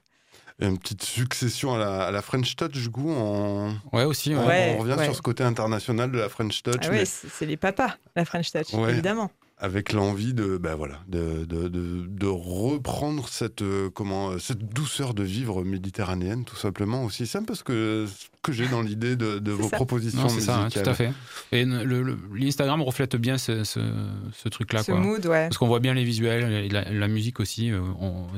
une 0.59 0.79
petite 0.79 1.03
succession 1.03 1.75
à 1.75 2.11
la, 2.11 2.23
French 2.23 2.57
Touch, 2.57 2.73
du 2.73 2.91
coup. 2.91 3.11
On... 3.11 3.75
Ouais, 3.93 4.05
aussi. 4.05 4.35
On, 4.35 4.45
revient 4.79 4.97
sur 5.05 5.17
ce 5.17 5.23
côté 5.23 5.43
international 5.43 6.11
de 6.11 6.19
la 6.19 6.29
French 6.29 6.63
Touch. 6.63 6.83
Ah 6.83 7.05
c'est 7.05 7.47
les 7.47 7.57
papas, 7.57 7.97
la 8.17 8.25
French 8.25 8.53
Touch, 8.53 8.75
évidemment 8.89 9.31
avec 9.61 9.93
l'envie 9.93 10.33
de, 10.33 10.57
ben 10.57 10.75
voilà, 10.75 11.01
de, 11.07 11.45
de, 11.45 11.69
de, 11.69 12.27
reprendre 12.27 13.29
cette, 13.29 13.61
euh, 13.61 13.91
comment, 13.91 14.31
euh, 14.31 14.39
cette 14.39 14.73
douceur 14.73 15.13
de 15.13 15.23
vivre 15.23 15.63
méditerranéenne, 15.65 16.45
tout 16.47 16.57
simplement 16.57 17.05
aussi. 17.05 17.27
C'est 17.27 17.37
un 17.37 17.45
peu 17.45 17.55
ce 17.55 17.63
que, 17.63 18.07
que 18.43 18.53
j'ai 18.53 18.67
dans 18.69 18.81
l'idée 18.81 19.17
de, 19.17 19.51
vos 19.51 19.69
propositions 19.69 20.31
C'est 20.31 20.41
Ça, 20.41 20.67
tout 20.73 20.79
à 20.79 20.95
fait. 20.95 21.13
Et 21.53 21.67
l'Instagram 21.67 22.81
reflète 22.81 23.17
bien 23.17 23.37
ce, 23.37 23.63
ce, 23.65 24.49
truc-là. 24.49 24.83
Ce 24.83 24.93
mood, 24.93 25.25
ouais. 25.27 25.49
Parce 25.49 25.59
qu'on 25.59 25.69
voit 25.69 25.81
bien 25.81 25.93
les 25.93 26.05
visuels, 26.05 26.51
et 26.51 26.69
la, 26.71 27.09
musique 27.09 27.39
aussi. 27.39 27.71
Euh, 27.71 27.81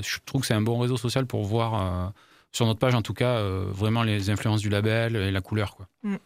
je 0.02 0.18
trouve 0.26 0.40
que 0.40 0.46
c'est 0.48 0.54
un 0.54 0.62
bon 0.62 0.78
réseau 0.78 0.96
social 0.96 1.26
pour 1.26 1.44
voir, 1.44 2.12
sur 2.50 2.66
notre 2.66 2.80
page 2.80 2.96
en 2.96 3.02
tout 3.02 3.14
cas, 3.14 3.40
vraiment 3.70 4.02
les 4.02 4.28
influences 4.28 4.60
du 4.60 4.70
label 4.70 5.14
et 5.14 5.30
la 5.30 5.40
couleur. 5.40 5.76
Quoi. 5.76 5.86
Mm. 6.02 6.16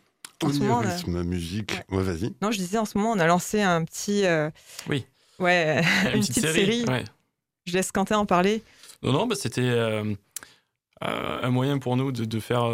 En 0.43 1.25
musique. 1.25 1.81
Ouais, 1.91 2.03
vas-y. 2.03 2.35
Non, 2.43 2.51
je 2.51 2.59
disais 2.59 2.79
en 2.79 2.85
ce 2.85 2.99
moment, 2.99 3.13
on 3.13 3.19
a 3.19 3.27
lancé 3.27 3.63
un 3.63 3.85
petit. 3.85 4.27
Euh, 4.27 4.51
oui. 4.89 5.07
Ouais, 5.39 5.83
une, 6.15 6.21
petite, 6.21 6.41
série. 6.41 6.85
Je 7.65 7.73
laisse 7.73 7.91
Quentin 7.91 8.19
en 8.19 8.27
parler. 8.27 8.63
Non, 9.03 9.13
non, 9.13 9.27
bah, 9.27 9.35
c'était 9.35 9.61
euh, 9.63 10.15
euh, 11.05 11.39
un 11.43 11.51
moyen 11.51 11.79
pour 11.79 11.97
nous 11.97 12.13
de, 12.13 12.41
faire 12.41 12.65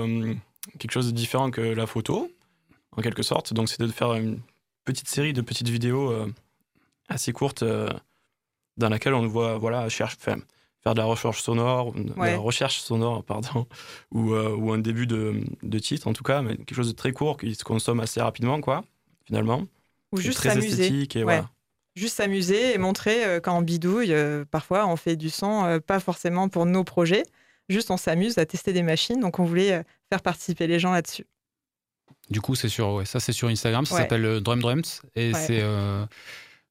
quelque 0.78 0.92
chose 0.92 1.06
de 1.06 1.12
différent 1.12 1.50
que 1.50 1.60
la 1.60 1.86
photo, 1.86 2.30
en 2.96 3.02
quelque 3.02 3.22
sorte. 3.22 3.52
Donc, 3.52 3.68
c'était 3.68 3.86
de 3.86 3.92
faire 3.92 4.14
une 4.14 4.40
petite 4.84 5.08
série 5.08 5.32
de 5.32 5.40
petites 5.40 5.68
vidéos 5.68 6.12
assez 7.08 7.32
courtes 7.32 7.64
dans 8.76 8.88
laquelle 8.88 9.14
on 9.14 9.26
voit, 9.26 9.58
voilà, 9.58 9.88
cherche, 9.88 10.16
faire 10.82 10.94
de 10.94 10.98
la 10.98 11.04
recherche 11.04 11.42
sonore, 11.42 11.92
de 11.92 12.12
la 12.16 12.38
recherche 12.38 12.80
sonore, 12.80 13.24
pardon, 13.24 13.66
ou, 14.10 14.34
euh, 14.34 14.54
ou 14.54 14.72
un 14.72 14.78
début 14.78 15.06
de, 15.06 15.42
de, 15.62 15.78
titre 15.78 16.08
en 16.08 16.12
tout 16.12 16.24
cas, 16.24 16.42
mais 16.42 16.56
quelque 16.56 16.74
chose 16.74 16.88
de 16.88 16.96
très 16.96 17.12
court 17.12 17.38
qui 17.38 17.54
se 17.54 17.64
consomme 17.64 18.00
assez 18.00 18.20
rapidement, 18.20 18.60
quoi, 18.60 18.84
finalement. 19.26 19.64
Ou 20.12 20.18
juste 20.18 20.40
s'amuser. 20.40 21.08
Voilà. 21.22 21.48
Juste 21.94 22.16
s'amuser 22.16 22.74
et 22.74 22.78
montrer 22.78 23.24
euh, 23.24 23.40
quand 23.40 23.56
on 23.56 23.62
bidouille, 23.62 24.12
euh, 24.12 24.44
parfois 24.50 24.86
on 24.86 24.96
fait 24.96 25.14
du 25.14 25.30
son, 25.30 25.78
pas 25.86 26.00
forcément 26.00 26.48
pour 26.48 26.66
nos 26.66 26.84
projets, 26.84 27.22
juste 27.68 27.90
on 27.90 27.96
s'amuse 27.96 28.38
à 28.38 28.46
tester 28.46 28.72
des 28.72 28.82
machines, 28.82 29.20
donc 29.20 29.38
on 29.38 29.44
voulait 29.44 29.84
faire 30.08 30.22
participer 30.22 30.66
les 30.66 30.78
gens 30.78 30.92
là-dessus. 30.92 31.26
Du 32.30 32.40
coup, 32.40 32.54
c'est 32.54 32.68
sur, 32.68 32.94
ouais, 32.94 33.04
ça 33.04 33.20
c'est 33.20 33.32
sur 33.32 33.48
Instagram, 33.48 33.84
ça 33.84 33.98
s'appelle 33.98 34.40
Drum 34.40 34.60
Drums 34.60 35.02
et 35.14 35.32
c'est 35.34 35.62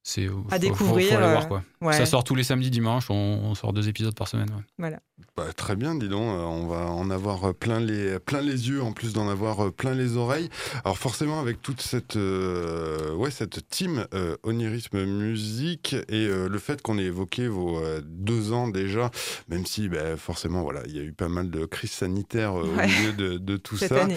c'est 0.03 0.27
à 0.49 0.57
découvrir. 0.57 1.19
voir, 1.19 1.47
quoi. 1.47 1.63
Ça 1.91 2.05
sort 2.05 2.23
tous 2.23 2.35
les 2.35 2.43
samedis, 2.43 2.71
dimanches. 2.71 3.09
On, 3.09 3.53
sort 3.55 3.73
deux 3.73 3.87
épisodes 3.87 4.15
par 4.15 4.27
semaine. 4.27 4.49
Voilà. 4.77 4.99
Bah, 5.37 5.53
très 5.55 5.75
bien, 5.75 5.95
dis 5.95 6.09
donc. 6.09 6.21
Euh, 6.21 6.43
on 6.43 6.67
va 6.67 6.87
en 6.87 7.09
avoir 7.09 7.53
plein 7.53 7.79
les, 7.79 8.19
plein 8.19 8.41
les 8.41 8.69
yeux, 8.69 8.81
en 8.81 8.91
plus 8.91 9.13
d'en 9.13 9.29
avoir 9.29 9.67
euh, 9.67 9.71
plein 9.71 9.93
les 9.93 10.17
oreilles. 10.17 10.49
Alors 10.83 10.97
forcément, 10.97 11.39
avec 11.39 11.61
toute 11.61 11.81
cette, 11.81 12.15
euh, 12.15 13.13
ouais, 13.13 13.31
cette 13.31 13.67
team 13.69 14.05
Onirisme 14.43 15.03
Musique 15.05 15.95
et 16.09 16.27
le 16.27 16.59
fait 16.59 16.81
qu'on 16.81 16.97
ait 16.97 17.03
évoqué 17.03 17.47
vos 17.47 17.81
deux 18.03 18.51
ans 18.53 18.67
déjà, 18.67 19.11
même 19.49 19.65
si 19.65 19.89
bah, 19.89 20.17
forcément, 20.17 20.63
voilà, 20.63 20.81
il 20.87 20.95
y 20.95 20.99
a 20.99 21.03
eu 21.03 21.13
pas 21.13 21.29
mal 21.29 21.49
de 21.49 21.65
crises 21.65 21.91
sanitaires 21.91 22.55
au 22.55 22.65
milieu 22.65 23.13
de, 23.13 23.57
tout 23.57 23.77
ça. 23.77 24.07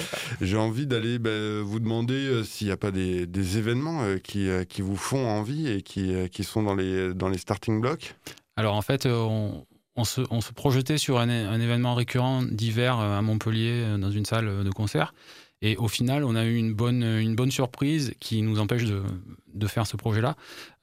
J'ai 0.40 0.56
envie 0.56 0.86
d'aller 0.86 1.18
bah, 1.18 1.62
vous 1.62 1.80
demander 1.80 2.42
s'il 2.44 2.66
n'y 2.66 2.72
a 2.72 2.76
pas 2.76 2.90
des, 2.90 3.26
des 3.26 3.58
événements 3.58 4.02
qui, 4.22 4.48
qui 4.68 4.82
vous 4.82 4.96
font 4.96 5.26
envie 5.26 5.68
et 5.68 5.73
qui, 5.82 6.14
qui 6.30 6.44
sont 6.44 6.62
dans 6.62 6.74
les, 6.74 7.14
dans 7.14 7.28
les 7.28 7.38
starting 7.38 7.80
blocks 7.80 8.14
Alors 8.56 8.74
en 8.74 8.82
fait, 8.82 9.06
on, 9.06 9.64
on 9.96 10.04
se, 10.04 10.52
projetait 10.52 10.98
sur 10.98 11.18
un, 11.18 11.60
événement 11.60 11.94
récurrent 11.94 12.42
d'hiver 12.42 12.98
euh, 12.98 13.18
à 13.18 13.22
Montpellier 13.22 13.82
euh, 13.84 13.98
dans 13.98 14.10
une 14.10 14.24
salle 14.24 14.64
de 14.64 14.70
concert. 14.70 15.14
Et 15.62 15.76
au 15.76 15.88
final, 15.88 16.24
on 16.24 16.34
a 16.34 16.44
eu 16.44 16.56
une 16.56 16.74
bonne, 16.74 17.02
une 17.02 17.34
bonne 17.36 17.50
surprise 17.50 18.12
qui 18.20 18.42
nous 18.42 18.60
empêche 18.60 18.84
de, 18.84 19.66
faire 19.66 19.86
ce 19.86 19.96
projet-là, 19.96 20.36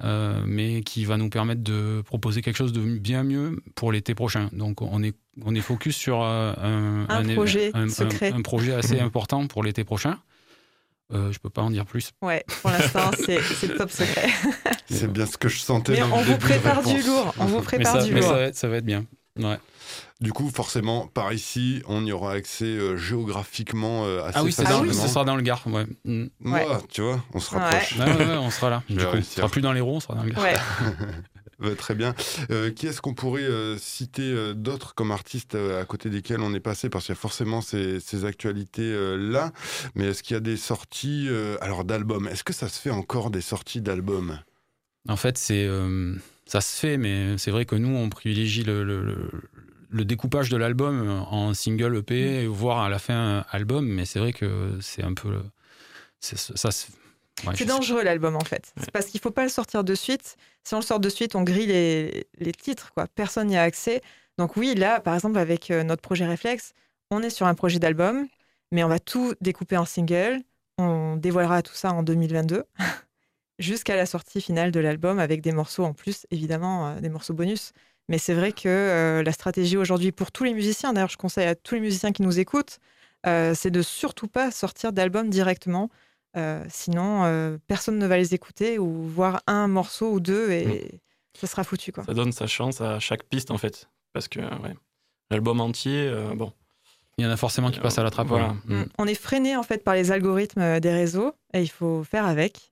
euh, 0.04 0.42
mais 0.48 0.82
qui 0.82 1.06
va 1.06 1.18
nous 1.18 1.30
permettre 1.30 1.62
de 1.62 2.02
proposer 2.04 2.42
quelque 2.42 2.56
chose 2.56 2.74
de 2.74 2.82
bien 2.82 3.22
mieux 3.22 3.62
pour 3.76 3.92
l'été 3.92 4.16
prochain. 4.16 4.50
Donc 4.54 4.82
on 4.82 5.04
est, 5.04 5.16
on 5.44 5.54
est 5.54 5.62
focus 5.62 5.96
sur 5.96 6.24
un, 6.24 7.06
projet 7.36 7.72
un, 7.76 8.42
projet 8.42 8.74
assez 8.74 9.00
important 9.02 9.46
pour 9.46 9.64
l'été 9.64 9.84
prochain. 9.84 10.18
Euh, 11.14 11.32
je 11.32 11.40
peux 11.40 11.50
pas 11.50 11.62
en 11.62 11.70
dire 11.70 11.86
plus. 11.86 12.12
Ouais, 12.22 12.44
pour 12.62 12.72
l'instant, 12.72 13.12
c'est 13.26 13.68
le 13.68 13.78
top 13.78 13.92
secret. 13.92 14.30
c'est 14.90 15.12
bien 15.12 15.26
ce 15.26 15.38
que 15.38 15.50
je 15.50 15.60
sentais. 15.60 15.94
Mais 15.94 16.04
on 16.04 16.22
vous 16.22 16.38
prépare 16.38 16.84
du 16.84 17.02
lourd. 17.02 17.34
On 17.38 17.46
vous 17.46 17.62
prépare 17.62 18.04
du 18.04 18.14
mais 18.14 18.22
lourd. 18.22 18.30
Ça 18.30 18.36
va, 18.36 18.42
être, 18.44 18.56
ça 18.56 18.68
va 18.68 18.78
être 18.78 18.86
bien. 18.86 19.06
Ouais. 19.38 19.58
Du 20.20 20.34
coup, 20.34 20.50
forcément, 20.54 21.08
par 21.08 21.34
ici, 21.34 21.82
on 21.88 22.06
y 22.06 22.12
aura 22.12 22.34
accès 22.34 22.66
euh, 22.66 22.96
géographiquement 22.96 24.06
euh, 24.06 24.24
assez 24.24 24.38
ah 24.38 24.44
oui, 24.44 24.52
facilement. 24.52 24.82
Ah 24.84 24.88
oui, 24.88 24.94
ça 24.94 25.08
sera 25.08 25.26
dans 25.26 25.36
le 25.36 25.42
Gard. 25.42 25.64
Ouais. 25.66 25.86
Mm. 26.06 26.28
tu 26.90 27.02
vois, 27.02 27.24
on 27.34 27.40
se 27.40 27.50
rapproche. 27.50 27.98
Ouais. 27.98 28.38
on 28.38 28.52
sera 28.52 28.70
là. 28.70 28.84
Du 28.88 28.98
coup, 28.98 29.18
on 29.18 29.22
sera 29.22 29.50
plus 29.50 29.62
dans 29.62 29.74
les 29.74 29.82
ronds, 29.82 29.96
on 29.96 30.00
sera 30.00 30.16
dans 30.16 30.24
le 30.24 30.32
Gard. 30.32 30.44
très 31.78 31.96
bien. 31.96 32.16
Euh, 32.50 32.72
qui 32.72 32.88
est-ce 32.88 33.02
qu'on 33.02 33.14
pourrait 33.14 33.44
euh, 33.44 33.78
citer 33.78 34.24
euh, 34.24 34.54
d'autres 34.54 34.94
comme 34.96 35.12
artistes 35.12 35.56
à 35.56 35.86
côté 35.86 36.10
desquels 36.10 36.42
on 36.42 36.54
est 36.54 36.60
passé? 36.60 36.90
Parce 36.90 37.06
qu'il 37.06 37.14
y 37.14 37.18
a 37.18 37.20
forcément 37.20 37.62
ces, 37.62 38.26
actualités-là. 38.26 39.52
Mais 39.96 40.08
est-ce 40.08 40.24
qu'il 40.24 40.34
y 40.36 40.38
a 40.38 40.42
des 40.42 40.58
sorties 40.58 41.30
alors 41.60 41.84
d'albums? 41.84 42.28
Est-ce 42.28 42.44
que 42.44 42.54
ça 42.54 42.70
se 42.70 42.80
fait 42.80 42.92
encore 42.92 43.32
des 43.32 43.42
sorties 43.42 43.82
d'albums? 43.82 44.40
En 45.08 45.16
fait, 45.16 45.38
c'est 45.38 45.68
ça 46.46 46.62
se 46.62 46.80
fait, 46.80 46.98
mais 46.98 47.38
c'est 47.38 47.52
vrai 47.52 47.66
que 47.66 47.76
nous, 47.76 47.96
on 47.96 48.10
privilégie 48.10 48.64
le, 48.64 49.30
découpage 49.92 50.50
de 50.50 50.58
l'album 50.58 51.26
en 51.30 51.54
single 51.54 51.98
EP, 51.98 52.46
mmh. 52.46 52.48
voire 52.48 52.80
à 52.80 52.90
la 52.90 53.00
fin 53.00 53.46
album. 53.50 53.88
Mais 53.88 54.06
c'est 54.06 54.20
vrai 54.20 54.34
que 54.34 54.78
c'est 54.82 55.04
un 55.04 55.14
peu... 55.14 55.42
Ça, 56.20 56.70
c'est 57.56 57.66
dangereux 57.66 58.04
l'album 58.04 58.36
en 58.36 58.44
fait. 58.44 58.74
C'est 58.78 58.92
parce 58.92 59.08
qu'il 59.08 59.20
faut 59.20 59.32
pas 59.32 59.44
le 59.44 59.50
sortir 59.50 59.84
de 59.84 59.96
suite. 59.96 60.38
Si 60.64 60.76
on 60.76 60.80
le 60.80 60.84
sort 60.84 61.00
de 61.00 61.10
suite, 61.10 61.36
on 61.36 61.44
grille 61.44 61.68
les, 61.68 62.52
titres. 62.54 62.92
Quoi. 62.94 63.08
Personne 63.08 63.48
n'y 63.48 63.58
a 63.58 63.64
accès. 63.64 64.02
Donc 64.38 64.56
oui, 64.58 64.76
là, 64.76 65.00
par 65.00 65.16
exemple, 65.16 65.38
avec 65.38 65.72
euh, 65.72 65.84
notre 65.84 66.02
projet 66.02 66.28
Reflex, 66.28 66.74
on 67.10 67.22
est 67.22 67.30
sur 67.30 67.48
un 67.48 67.56
projet 67.56 67.80
d'album, 67.80 68.28
mais 68.72 68.84
on 68.84 68.88
va 68.88 69.00
tout 69.00 69.34
découper 69.42 69.78
en 69.78 69.86
single. 69.86 70.42
On 70.78 71.16
dévoilera 71.16 71.62
tout 71.62 71.74
ça 71.74 71.92
en 71.94 72.04
2022, 72.04 72.64
jusqu'à 73.60 73.96
la 73.96 74.06
sortie 74.06 74.42
finale 74.42 74.72
de 74.72 74.80
l'album, 74.80 75.20
avec 75.20 75.42
des 75.42 75.52
morceaux 75.52 75.84
en 75.84 75.94
plus, 75.94 76.26
évidemment, 76.32 76.90
euh, 76.90 77.00
des 77.02 77.10
morceaux 77.10 77.34
bonus. 77.34 77.74
Mais 78.08 78.18
c'est 78.18 78.34
vrai 78.34 78.52
que 78.52 78.68
euh, 78.68 79.24
la 79.24 79.32
stratégie 79.32 79.78
aujourd'hui 79.78 80.12
pour 80.12 80.32
tous 80.32 80.44
les 80.44 80.54
musiciens, 80.54 80.94
d'ailleurs 80.94 81.10
je 81.10 81.18
conseille 81.18 81.48
à 81.48 81.56
tous 81.56 81.76
les 81.76 81.82
musiciens 81.82 82.12
qui 82.12 82.24
nous 82.24 82.40
écoutent, 82.40 82.80
c'est 83.24 83.70
de 83.70 83.84
surtout 83.84 84.28
pas 84.28 84.50
sortir 84.50 84.92
d'album 84.92 85.30
directement 85.30 85.92
euh, 86.38 86.64
sinon, 86.70 87.26
euh, 87.26 87.58
personne 87.68 87.98
ne 87.98 88.08
va 88.08 88.18
les 88.18 88.34
écouter 88.34 88.80
ou 88.80 89.08
voir 89.08 89.42
un 89.48 89.68
morceau 89.68 90.12
ou 90.12 90.20
deux 90.20 90.52
et 90.52 91.02
ça 91.34 91.48
sera 91.48 91.64
foutu. 91.64 91.92
Quoi. 91.92 92.04
Ça 92.06 92.14
donne 92.14 92.32
sa 92.32 92.48
chance 92.48 92.82
à 92.82 93.00
chaque 93.00 93.24
piste 93.24 93.52
en 93.52 93.58
fait. 93.58 93.90
Parce 94.14 94.28
que 94.28 94.40
ouais, 94.40 94.76
l'album 95.30 95.60
entier, 95.62 96.08
euh, 96.08 96.34
bon. 96.36 96.52
Il 97.18 97.26
y 97.26 97.28
en 97.28 97.32
a 97.32 97.38
forcément 97.38 97.70
qui 97.70 97.80
passent 97.80 98.00
à 98.00 98.04
la 98.04 98.10
trappe. 98.10 98.30
Mm. 98.66 98.84
On 98.98 99.06
est 99.06 99.16
freiné 99.16 99.56
en 99.56 99.64
fait 99.64 99.84
par 99.84 99.94
les 99.94 100.12
algorithmes 100.12 100.80
des 100.80 100.92
réseaux 100.92 101.34
et 101.54 101.62
il 101.62 101.70
faut 101.70 102.04
faire 102.04 102.26
avec. 102.26 102.71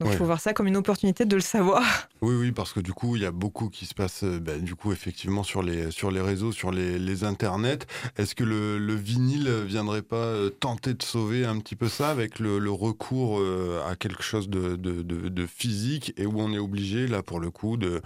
Donc 0.00 0.10
il 0.12 0.18
faut 0.18 0.26
voir 0.26 0.40
ça 0.40 0.52
comme 0.52 0.66
une 0.66 0.76
opportunité 0.76 1.24
de 1.24 1.34
le 1.34 1.42
savoir. 1.42 1.82
Oui, 2.22 2.34
oui, 2.34 2.50
parce 2.50 2.72
que 2.72 2.80
du 2.80 2.92
coup, 2.94 3.14
il 3.14 3.22
y 3.22 3.26
a 3.26 3.30
beaucoup 3.30 3.68
qui 3.68 3.84
se 3.84 3.94
passe, 3.94 4.24
euh, 4.24 4.40
ben, 4.40 4.60
du 4.60 4.74
coup, 4.74 4.90
effectivement, 4.90 5.42
sur 5.42 5.62
les, 5.62 5.90
sur 5.90 6.10
les 6.10 6.22
réseaux, 6.22 6.50
sur 6.50 6.70
les, 6.70 6.98
les 6.98 7.24
internets. 7.24 7.86
Est-ce 8.16 8.34
que 8.34 8.42
le, 8.42 8.78
le, 8.78 8.94
vinyle 8.94 9.48
viendrait 9.66 10.02
pas 10.02 10.16
euh, 10.16 10.48
tenter 10.48 10.94
de 10.94 11.02
sauver 11.02 11.44
un 11.44 11.58
petit 11.60 11.76
peu 11.76 11.88
ça 11.88 12.08
avec 12.08 12.38
le, 12.38 12.58
le 12.58 12.70
recours 12.70 13.38
euh, 13.38 13.84
à 13.86 13.96
quelque 13.96 14.22
chose 14.22 14.48
de, 14.48 14.76
de, 14.76 15.02
de, 15.02 15.46
physique 15.46 16.14
et 16.16 16.24
où 16.24 16.40
on 16.40 16.52
est 16.54 16.58
obligé, 16.58 17.06
là, 17.06 17.22
pour 17.22 17.38
le 17.38 17.50
coup, 17.50 17.76
de 17.76 18.00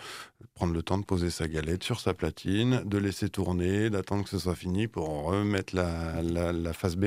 prendre 0.55 0.75
le 0.75 0.83
temps 0.83 0.99
de 0.99 1.05
poser 1.05 1.31
sa 1.31 1.47
galette 1.47 1.85
sur 1.85 2.01
sa 2.01 2.13
platine, 2.13 2.83
de 2.85 2.99
laisser 2.99 3.29
tourner, 3.31 3.91
d'attendre 3.91 4.25
que 4.25 4.31
ce 4.31 4.41
soit 4.41 4.57
fini 4.57 4.89
pour 4.89 5.23
remettre 5.25 5.75
la, 5.75 6.21
la, 6.21 6.53
la 6.53 6.73
phase 6.73 6.97
B? 6.97 7.07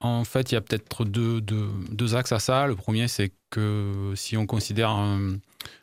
En 0.00 0.24
fait, 0.24 0.50
il 0.50 0.54
y 0.54 0.58
a 0.58 0.60
peut-être 0.60 1.04
deux, 1.04 1.40
deux, 1.40 2.14
axes 2.14 2.32
à 2.32 2.38
ça. 2.38 2.66
Le 2.66 2.74
premier, 2.74 3.06
c'est 3.06 3.32
que 3.50 4.12
si 4.16 4.36
on 4.36 4.46
considère 4.46 4.90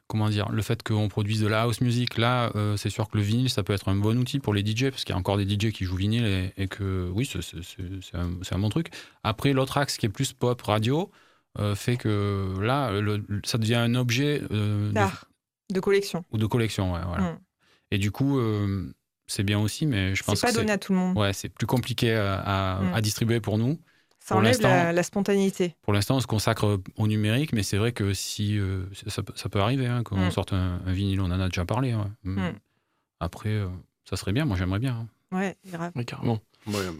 comment 0.08 0.30
dire, 0.30 0.50
le 0.50 0.62
fait 0.62 0.82
qu'on 0.84 1.10
produise 1.10 1.42
de 1.42 1.48
la 1.48 1.64
house 1.64 1.82
music, 1.82 2.18
là, 2.18 2.52
euh, 2.56 2.78
c'est 2.78 2.90
sûr 2.90 3.10
que 3.10 3.18
le 3.18 3.24
vinyle, 3.24 3.50
ça 3.50 3.64
peut 3.64 3.74
être 3.74 3.90
un 3.90 3.96
bon 3.96 4.18
outil 4.18 4.40
pour 4.40 4.54
les 4.54 4.66
DJ, 4.66 4.90
parce 4.90 5.04
qu'il 5.04 5.14
y 5.14 5.16
a 5.16 5.20
encore 5.20 5.38
des 5.38 5.48
DJ 5.48 5.72
qui 5.72 5.84
jouent 5.84 5.98
vinyle 5.98 6.52
et, 6.58 6.68
que 6.68 7.10
oui, 7.14 7.30
c'est 7.30 8.16
un, 8.16 8.60
bon 8.60 8.70
truc. 8.70 8.90
Après, 9.24 9.54
l'autre 9.54 9.78
axe 9.78 9.98
qui 9.98 10.06
est 10.06 10.10
plus 10.10 10.34
pop, 10.34 10.62
radio, 10.62 11.12
euh, 11.60 11.76
fait 11.76 11.98
que 11.98 12.56
là, 12.62 12.92
ça 13.44 13.58
devient 13.58 13.76
un 13.76 13.96
objet 13.96 14.42
euh, 14.52 14.92
de, 15.72 15.80
collection. 15.80 16.24
Ou 16.32 16.38
de 16.38 16.46
collection, 16.46 16.94
ouais, 16.94 17.02
voilà. 17.06 17.34
Mm. 17.34 17.40
Et 17.92 17.98
du 17.98 18.12
coup, 18.12 18.40
c'est 19.28 19.44
bien 19.44 19.60
aussi, 19.60 19.86
mais 19.86 20.16
je 20.16 20.24
pense 20.24 20.36
que 20.36 20.48
c'est 20.48 20.54
pas 20.54 20.60
donné 20.60 20.72
à 20.72 20.78
tout 20.78 20.94
le 20.94 21.00
monde. 21.00 21.18
Ouais, 21.18 21.34
c'est 21.34 21.50
plus 21.50 21.68
compliqué 21.68 22.14
à, 22.14 22.78
à, 22.78 23.00
mm. 23.00 23.02
distribuer 23.02 23.40
pour 23.42 23.58
nous. 23.58 23.78
Ça 24.28 24.36
enlève 24.36 24.60
la, 24.62 25.04
spontanéité. 25.04 25.74
Pour 25.84 25.94
l'instant, 25.94 26.18
on 26.18 26.20
se 26.20 26.28
consacre 26.28 26.82
au 26.98 27.08
numérique, 27.08 27.54
mais 27.54 27.64
c'est 27.64 27.78
vrai 27.78 27.94
que 27.94 28.14
si 28.14 28.60
euh, 28.60 28.84
ça, 29.08 29.24
peut 29.24 29.62
arriver, 29.62 29.88
hein, 29.88 30.04
qu'on 30.04 30.18
mm. 30.18 30.32
sorte 30.32 30.52
un, 30.52 30.80
vinyle, 30.86 31.22
on 31.22 31.32
en 31.32 31.40
a 31.40 31.48
déjà 31.48 31.64
parlé. 31.64 31.94
Mm. 32.24 32.32
Mm. 32.32 32.54
Après, 33.22 33.52
euh, 33.52 33.70
ça 34.04 34.18
serait 34.18 34.34
bien, 34.34 34.44
moi 34.44 34.58
j'aimerais 34.58 34.80
bien. 34.80 35.08
Hein. 35.32 35.38
Ouais, 35.38 35.56
grave. 35.66 35.94
Oui, 35.96 36.04
carrément. 36.04 36.42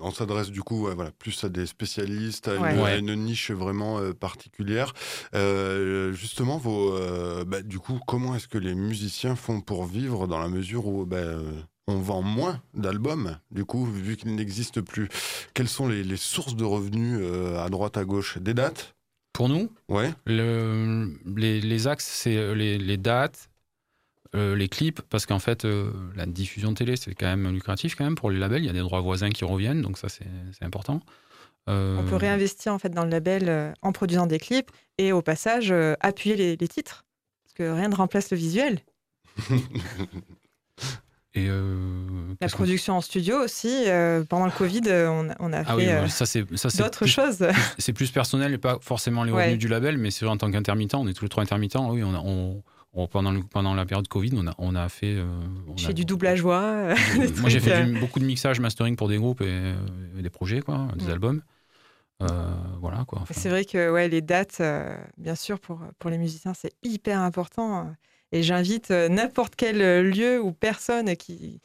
on 0.02 0.12
s'adresse 0.12 0.52
du 0.52 0.62
coup 0.62 0.88
voilà, 0.96 1.12
plus 1.12 1.44
à 1.44 1.50
des 1.50 1.66
spécialistes, 1.66 2.48
à, 2.48 2.96
une, 2.96 3.14
niche 3.16 3.52
vraiment 3.52 4.00
euh, 4.00 4.14
particulière. 4.14 4.94
justement, 5.34 6.58
vos, 6.58 6.98
bah, 7.44 7.62
du 7.62 7.80
coup, 7.80 8.00
comment 8.08 8.36
est-ce 8.36 8.48
que 8.48 8.58
les 8.58 8.74
musiciens 8.74 9.36
font 9.36 9.60
pour 9.60 9.84
vivre 9.86 10.28
dans 10.28 10.40
la 10.40 10.48
mesure 10.48 10.88
où 10.88 11.06
bah, 11.06 11.36
on 11.88 12.00
vend 12.00 12.22
moins 12.22 12.62
d'albums, 12.74 13.40
du 13.50 13.66
coup, 13.66 13.86
vu 13.86 14.18
qu'il 14.18 14.36
n'existe 14.36 14.82
plus. 14.82 15.08
Quelles 15.54 15.70
sont 15.70 15.88
les, 15.88 16.18
sources 16.18 16.56
de 16.56 16.66
revenus 16.66 17.18
euh, 17.22 17.64
à 17.64 17.70
droite, 17.70 17.98
à 17.98 18.04
gauche? 18.04 18.38
Des 18.38 18.54
dates? 18.54 18.96
Pour 19.34 19.50
nous? 19.50 19.72
Ouais. 19.88 20.12
les, 20.26 21.88
axes, 21.88 22.06
c'est 22.06 22.36
euh, 22.36 22.54
les, 22.54 22.98
dates, 22.98 23.50
euh, 24.36 24.56
les 24.56 24.68
clips, 24.68 25.02
parce 25.02 25.26
qu'en 25.26 25.40
fait, 25.40 25.66
la 26.16 26.26
diffusion 26.26 26.74
télé, 26.74 26.98
c'est 26.98 27.14
quand 27.16 27.28
même 27.28 27.52
lucratif 27.54 27.96
quand 27.96 28.04
même 28.04 28.16
pour 28.16 28.32
les 28.32 28.40
labels. 28.40 28.64
Il 28.64 28.68
y 28.68 28.70
a 28.70 28.74
des 28.74 28.80
droits 28.80 29.02
voisins 29.02 29.30
qui 29.30 29.46
reviennent, 29.46 29.82
donc 29.82 29.98
ça, 29.98 30.10
c'est 30.10 30.26
important. 30.62 31.00
On 31.70 32.06
peut 32.08 32.16
réinvestir 32.16 32.74
en 32.74 32.80
fait 32.80 32.90
dans 32.90 33.04
le 33.04 33.10
label 33.10 33.74
en 33.82 33.92
produisant 33.92 34.26
des 34.26 34.40
clips 34.40 34.72
et 34.98 35.12
au 35.12 35.22
passage 35.22 35.74
appuyer 36.00 36.36
les, 36.36 36.56
les 36.56 36.68
titres, 36.68 37.06
parce 37.44 37.54
que 37.54 37.72
rien 37.72 37.90
ne 37.90 37.96
remplace 37.96 38.32
le 38.32 38.38
visuel. 38.38 38.80
Euh, 41.46 41.78
la 42.42 42.48
production 42.48 42.98
en 42.98 43.02
studio 43.02 43.38
aussi. 43.38 43.84
Euh, 43.88 44.24
pendant 44.24 44.46
le 44.46 44.52
Covid, 44.52 44.82
euh, 44.88 45.34
on, 45.40 45.54
a 45.54 45.64
ah 45.66 45.76
fait 45.78 46.78
d'autres 46.78 47.06
choses. 47.06 47.46
C'est 47.78 47.94
plus 47.94 48.12
personnel 48.12 48.54
et 48.54 48.58
pas 48.58 48.78
forcément 48.82 49.24
les 49.24 49.32
revenus 49.32 49.58
du 49.58 49.68
label, 49.68 49.98
mais 49.98 50.12
c'est 50.12 50.26
en 50.26 50.38
tant 50.38 50.52
qu'intermittent, 50.52 50.96
on 50.96 51.08
est 51.08 51.14
tous 51.14 51.26
les 51.26 51.30
trois 51.30 51.44
intermittents. 51.44 51.92
Oui, 51.92 52.04
on, 52.04 52.64
on, 52.94 53.08
pendant, 53.08 53.40
pendant 53.42 53.76
la 53.76 53.86
période 53.86 54.08
Covid, 54.08 54.32
on 54.36 54.48
a, 54.48 54.54
on 54.58 54.76
a 54.76 54.90
fait. 54.90 55.18
J'ai 55.76 55.94
du 55.94 56.06
doublage 56.06 56.42
voix. 56.42 56.94
Moi, 57.40 57.50
j'ai 57.50 57.60
fait 57.60 57.86
beaucoup 58.00 58.20
de 58.20 58.26
mixage, 58.26 58.60
mastering 58.60 58.96
pour 58.96 59.08
des 59.08 59.18
groupes 59.18 59.42
et, 59.42 59.74
des 60.22 60.30
projets, 60.30 60.62
quoi, 60.62 60.88
des 60.96 61.10
albums. 61.10 61.42
voilà 62.20 63.06
quoi. 63.06 63.24
C'est 63.32 63.50
vrai 63.50 63.66
que 63.66 63.92
ouais, 63.92 64.08
les 64.10 64.22
dates, 64.22 64.62
bien 65.18 65.36
sûr, 65.36 65.60
pour, 65.60 65.80
pour 66.00 66.10
les 66.10 66.18
musiciens, 66.18 66.54
c'est 66.54 66.74
hyper 66.84 67.20
important. 67.20 67.94
Et 68.32 68.44
j'invite 68.44 68.92
euh, 68.92 69.10
n'importe 69.10 69.56
quel 69.56 69.82
euh, 69.82 70.04
lieu 70.04 70.42
ou 70.42 70.52
personne 70.52 71.16
qui, 71.16 71.62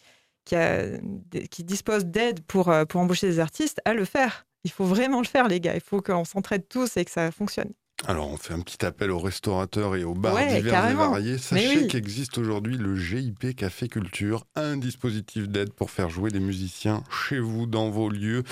dispose 1.58 2.04
d'aide 2.06 2.40
pour, 2.44 2.68
euh, 2.68 2.84
pour 2.84 3.00
embaucher 3.00 3.28
des 3.28 3.40
artistes 3.40 3.80
à 3.84 3.94
le 3.94 4.04
faire. 4.04 4.46
Il 4.64 4.70
faut 4.70 4.84
vraiment 4.84 5.20
le 5.20 5.26
faire, 5.26 5.48
les 5.48 5.60
gars. 5.60 5.74
Il 5.74 5.80
faut 5.80 6.00
qu'on 6.00 6.24
s'entraide 6.24 6.68
tous 6.68 6.96
et 6.96 7.04
que 7.04 7.10
ça 7.10 7.32
fonctionne. 7.32 7.72
Alors, 8.08 8.28
on 8.28 8.36
fait 8.36 8.52
un 8.52 8.60
petit 8.60 8.84
appel 8.84 9.12
aux 9.12 9.18
restaurateurs 9.18 9.94
et 9.94 10.02
aux 10.02 10.14
bars 10.14 10.36
divers 10.36 10.88
et 10.88 10.94
variés. 10.94 11.38
Sachez 11.38 11.86
qu'existe 11.86 12.36
aujourd'hui 12.36 12.76
le 12.76 12.96
GIP 12.96 13.54
Café 13.54 13.88
Culture, 13.88 14.44
un 14.56 14.76
dispositif 14.76 15.48
d'aide 15.48 15.72
pour 15.72 15.90
faire 15.90 16.10
jouer 16.10 16.30
des 16.30 16.40
musiciens 16.40 17.04
chez 17.10 17.38
vous, 17.38 17.66
dans 17.66 17.90
vos 17.90 18.10
lieux. 18.10 18.42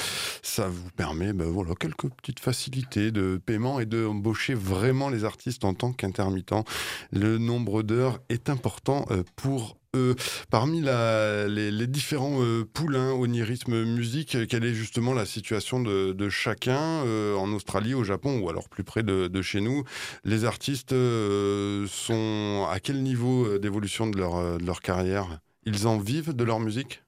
Ça 0.42 0.68
vous 0.68 0.90
permet 0.96 1.32
ben 1.32 1.46
voilà, 1.46 1.74
quelques 1.74 2.08
petites 2.10 2.40
facilités 2.40 3.10
de 3.10 3.40
paiement 3.44 3.80
et 3.80 3.86
d'embaucher 3.86 4.54
vraiment 4.54 5.08
les 5.08 5.24
artistes 5.24 5.64
en 5.64 5.74
tant 5.74 5.92
qu'intermittents. 5.92 6.64
Le 7.10 7.38
nombre 7.38 7.82
d'heures 7.82 8.20
est 8.28 8.50
important 8.50 9.06
euh, 9.10 9.24
pour 9.34 9.79
euh, 9.96 10.14
parmi 10.50 10.80
les, 10.82 11.86
différents 11.88 12.40
euh, 12.40 12.64
poulains 12.64 13.10
onirisme 13.10 13.84
musique, 13.84 14.36
quelle 14.48 14.64
est 14.64 14.72
justement 14.72 15.14
la 15.14 15.26
situation 15.26 15.80
de, 15.82 16.28
chacun 16.28 16.78
euh, 17.04 17.34
en 17.34 17.52
Australie, 17.52 17.94
au 17.94 18.04
Japon 18.04 18.38
ou 18.38 18.48
alors 18.48 18.68
plus 18.68 18.84
près 18.84 19.02
de, 19.02 19.42
chez 19.42 19.60
nous? 19.60 19.82
Les 20.24 20.44
artistes 20.44 20.90
sont 20.90 22.68
à 22.70 22.78
quel 22.80 23.02
niveau 23.02 23.58
d'évolution 23.58 24.06
de 24.06 24.18
leur, 24.18 24.80
carrière? 24.80 25.40
Ils 25.64 25.88
en 25.88 25.98
vivent 25.98 26.34
de 26.34 26.44
leur 26.44 26.60
musique? 26.60 27.02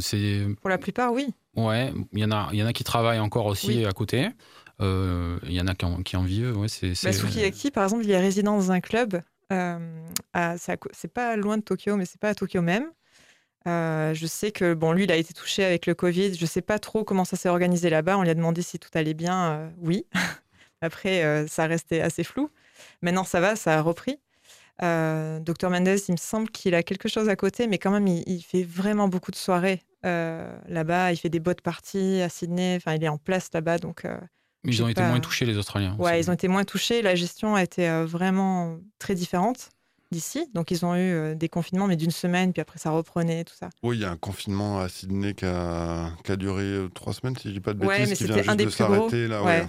C'est 0.00 0.46
Pour 0.60 0.68
la 0.68 0.76
plupart, 0.76 1.12
oui. 1.12 1.28
Ouais, 1.56 1.92
il 2.12 2.18
y, 2.18 2.24
en 2.24 2.30
a, 2.32 2.50
y 2.52 2.62
en 2.62 2.66
a 2.66 2.72
qui 2.74 2.84
travaillent 2.84 3.18
encore 3.18 3.46
aussi 3.46 3.86
à 3.86 3.92
côté. 3.92 4.28
Il 4.80 5.38
y 5.52 5.60
en 5.60 5.68
a 5.68 5.74
qui 5.74 6.16
en, 6.16 6.22
vivent. 6.22 6.54
Ouais, 6.58 6.68
c'est, 6.68 6.92
bah, 7.02 7.12
Sukiyaki, 7.12 7.70
par 7.70 7.84
exemple, 7.84 8.04
il 8.04 8.10
est 8.10 8.20
résident 8.20 8.56
dans 8.56 8.72
un 8.72 8.80
club 8.80 9.14
euh, 9.14 9.20
c'est 10.92 11.12
pas 11.12 11.36
loin 11.36 11.58
de 11.58 11.62
Tokyo, 11.62 11.96
mais 11.96 12.04
c'est 12.04 12.20
pas 12.20 12.30
à 12.30 12.34
Tokyo 12.34 12.62
même. 12.62 12.90
Euh, 13.68 14.12
je 14.14 14.26
sais 14.26 14.50
que 14.50 14.74
bon, 14.74 14.92
lui, 14.92 15.04
il 15.04 15.12
a 15.12 15.16
été 15.16 15.32
touché 15.34 15.64
avec 15.64 15.86
le 15.86 15.94
Covid. 15.94 16.34
Je 16.34 16.46
sais 16.46 16.62
pas 16.62 16.78
trop 16.78 17.04
comment 17.04 17.24
ça 17.24 17.36
s'est 17.36 17.48
organisé 17.48 17.90
là-bas. 17.90 18.18
On 18.18 18.22
lui 18.22 18.30
a 18.30 18.34
demandé 18.34 18.62
si 18.62 18.78
tout 18.78 18.90
allait 18.94 19.14
bien. 19.14 19.52
Euh, 19.52 19.70
oui. 19.80 20.06
Après, 20.80 21.46
ça 21.46 21.66
restait 21.66 22.00
assez 22.00 22.24
flou. 22.24 22.50
Maintenant, 23.02 23.22
ça 23.22 23.40
va, 23.40 23.54
ça 23.54 23.78
a 23.78 23.82
repris. 23.82 24.18
Docteur 24.80 25.70
Mendes, 25.70 25.96
il 26.08 26.12
me 26.12 26.16
semble 26.16 26.50
qu'il 26.50 26.74
a 26.74 26.82
quelque 26.82 27.08
chose 27.08 27.28
à 27.28 27.36
côté, 27.36 27.68
mais 27.68 27.78
quand 27.78 27.92
même, 27.92 28.08
il, 28.08 28.42
fait 28.42 28.64
vraiment 28.64 29.06
beaucoup 29.06 29.30
de 29.30 29.36
soirées 29.36 29.84
là-bas. 30.02 31.12
Il 31.12 31.18
fait 31.18 31.28
des 31.28 31.38
bottes 31.38 31.60
parties 31.60 32.20
à 32.20 32.28
Sydney. 32.28 32.74
Enfin, 32.78 32.94
il 32.94 33.04
est 33.04 33.08
en 33.08 33.18
place 33.18 33.50
là-bas, 33.54 33.78
donc 33.78 34.04
ils 34.64 34.82
ont 34.82 34.88
été 34.88 35.02
moins 35.02 35.20
touchés, 35.20 35.44
les 35.44 35.56
Australiens. 35.56 35.96
Ouais, 35.98 36.20
ils 36.20 36.30
ont 36.30 36.34
été 36.34 36.48
moins 36.48 36.64
touchés. 36.64 37.02
La 37.02 37.14
gestion 37.14 37.54
a 37.54 37.62
été 37.62 37.88
euh, 37.88 38.04
vraiment 38.06 38.78
très 38.98 39.14
différente 39.14 39.70
d'ici. 40.12 40.46
Donc, 40.54 40.70
ils 40.70 40.84
ont 40.84 40.94
eu 40.94 40.98
euh, 40.98 41.34
des 41.34 41.48
confinements, 41.48 41.86
mais 41.86 41.96
d'une 41.96 42.10
semaine, 42.10 42.52
puis 42.52 42.60
après, 42.60 42.78
ça 42.78 42.90
reprenait, 42.90 43.44
tout 43.44 43.54
ça. 43.58 43.70
Oui, 43.82 43.96
il 43.96 44.02
y 44.02 44.04
a 44.04 44.10
un 44.10 44.16
confinement 44.16 44.80
à 44.80 44.88
Sydney 44.88 45.34
qui 45.34 45.46
a, 45.46 46.10
qui 46.22 46.32
a 46.32 46.36
duré 46.36 46.62
euh, 46.62 46.88
trois 46.88 47.12
semaines, 47.12 47.36
si 47.36 47.48
je 47.48 47.54
dis 47.54 47.60
pas 47.60 47.72
de 47.72 47.78
bêtises, 47.78 47.98
ouais, 47.98 48.06
mais 48.06 48.16
qui 48.16 48.24
vient 48.24 48.36
juste 48.36 48.58
de 48.58 48.70
s'arrêter. 48.70 49.26
Là, 49.26 49.42
ouais. 49.42 49.66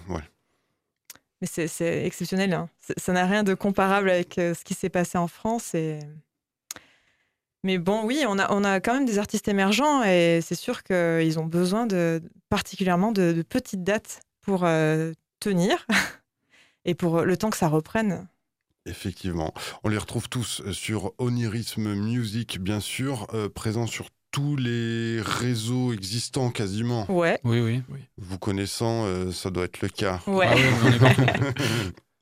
Mais 1.41 1.47
c'est 1.47 2.06
exceptionnel. 2.06 2.53
Hein. 2.53 2.69
Ça 2.97 3.12
n'a 3.12 3.25
rien 3.25 3.43
de 3.43 3.53
comparable 3.53 4.10
avec 4.10 4.36
ce 4.36 4.63
qui 4.63 4.73
s'est 4.73 4.89
passé 4.89 5.17
en 5.17 5.27
France. 5.27 5.75
Et... 5.75 5.99
Mais 7.65 7.77
bon, 7.77 8.06
oui, 8.06 8.23
on 8.25 8.39
a, 8.39 8.49
on 8.53 8.63
a 8.63 8.79
quand 8.79 8.93
même 8.93 9.06
des 9.06 9.19
artistes 9.19 9.49
émergents 9.49 10.03
et 10.03 10.39
c'est 10.41 10.56
sûr 10.56 10.84
qu'ils 10.84 11.39
ont 11.39 11.45
besoin 11.45 11.86
de, 11.86 12.21
particulièrement 12.49 13.12
de, 13.12 13.34
de 13.34 13.41
petites 13.41 13.84
dates 13.84 14.21
pour 14.43 14.65
euh, 14.65 15.13
tenir 15.39 15.88
et 16.86 16.93
pour 16.93 17.21
le 17.21 17.36
temps 17.36 17.49
que 17.49 17.58
ça 17.58 17.67
reprenne. 17.67 18.27
Effectivement. 18.86 19.53
On 19.84 19.89
les 19.89 19.97
retrouve 19.97 20.29
tous 20.29 20.62
euh, 20.65 20.73
sur 20.73 21.13
Onirisme 21.17 21.95
Music, 21.95 22.60
bien 22.60 22.82
sûr, 22.82 23.27
euh, 23.34 23.49
présent 23.49 23.88
sur 23.88 24.10
tous 24.29 24.56
les 24.58 25.21
réseaux 25.21 25.93
existants 25.93 26.49
quasiment. 26.49 27.10
Ouais. 27.10 27.39
Oui, 27.43 27.62
oui. 27.62 27.82
Vous 28.17 28.39
connaissant, 28.39 29.06
ça 29.32 29.51
doit 29.51 29.65
être 29.65 29.82
le 29.82 29.89
cas. 29.89 30.21
Ouais. 30.25 30.49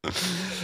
Ah 0.04 0.10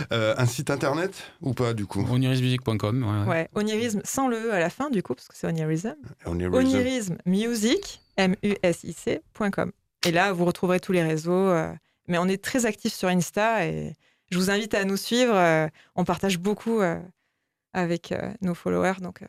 un 0.37 0.45
site 0.45 0.69
internet 0.71 1.23
ou 1.41 1.53
pas 1.53 1.73
du 1.73 1.85
coup? 1.85 2.05
Onirismusic.com. 2.05 3.25
Ouais. 3.29 3.47
Onirisme 3.55 4.01
sans 4.03 4.27
le 4.27 4.47
E 4.47 4.53
à 4.53 4.59
la 4.59 4.69
fin 4.69 4.89
du 4.89 5.01
coup 5.01 5.15
parce 5.15 5.29
que 5.29 5.37
c'est 5.37 5.47
Onirism. 5.47 5.95
Onirism. 6.25 7.15
Music 7.25 8.01
M 8.17 8.35
U 8.43 8.53
S 8.61 8.83
I 8.83 8.91
C.com. 8.91 9.71
Et 10.07 10.11
là, 10.11 10.31
vous 10.31 10.45
retrouverez 10.45 10.79
tous 10.79 10.93
les 10.93 11.03
réseaux. 11.03 11.49
Euh, 11.49 11.73
mais 12.07 12.17
on 12.17 12.27
est 12.27 12.41
très 12.41 12.65
actifs 12.65 12.93
sur 12.93 13.09
Insta 13.09 13.65
et 13.65 13.93
je 14.31 14.37
vous 14.37 14.49
invite 14.49 14.73
à 14.73 14.85
nous 14.85 14.95
suivre. 14.95 15.35
Euh, 15.35 15.67
on 15.95 16.05
partage 16.05 16.39
beaucoup 16.39 16.79
euh, 16.79 16.97
avec 17.73 18.13
nos 18.41 18.55
followers, 18.55 19.01
donc 19.01 19.21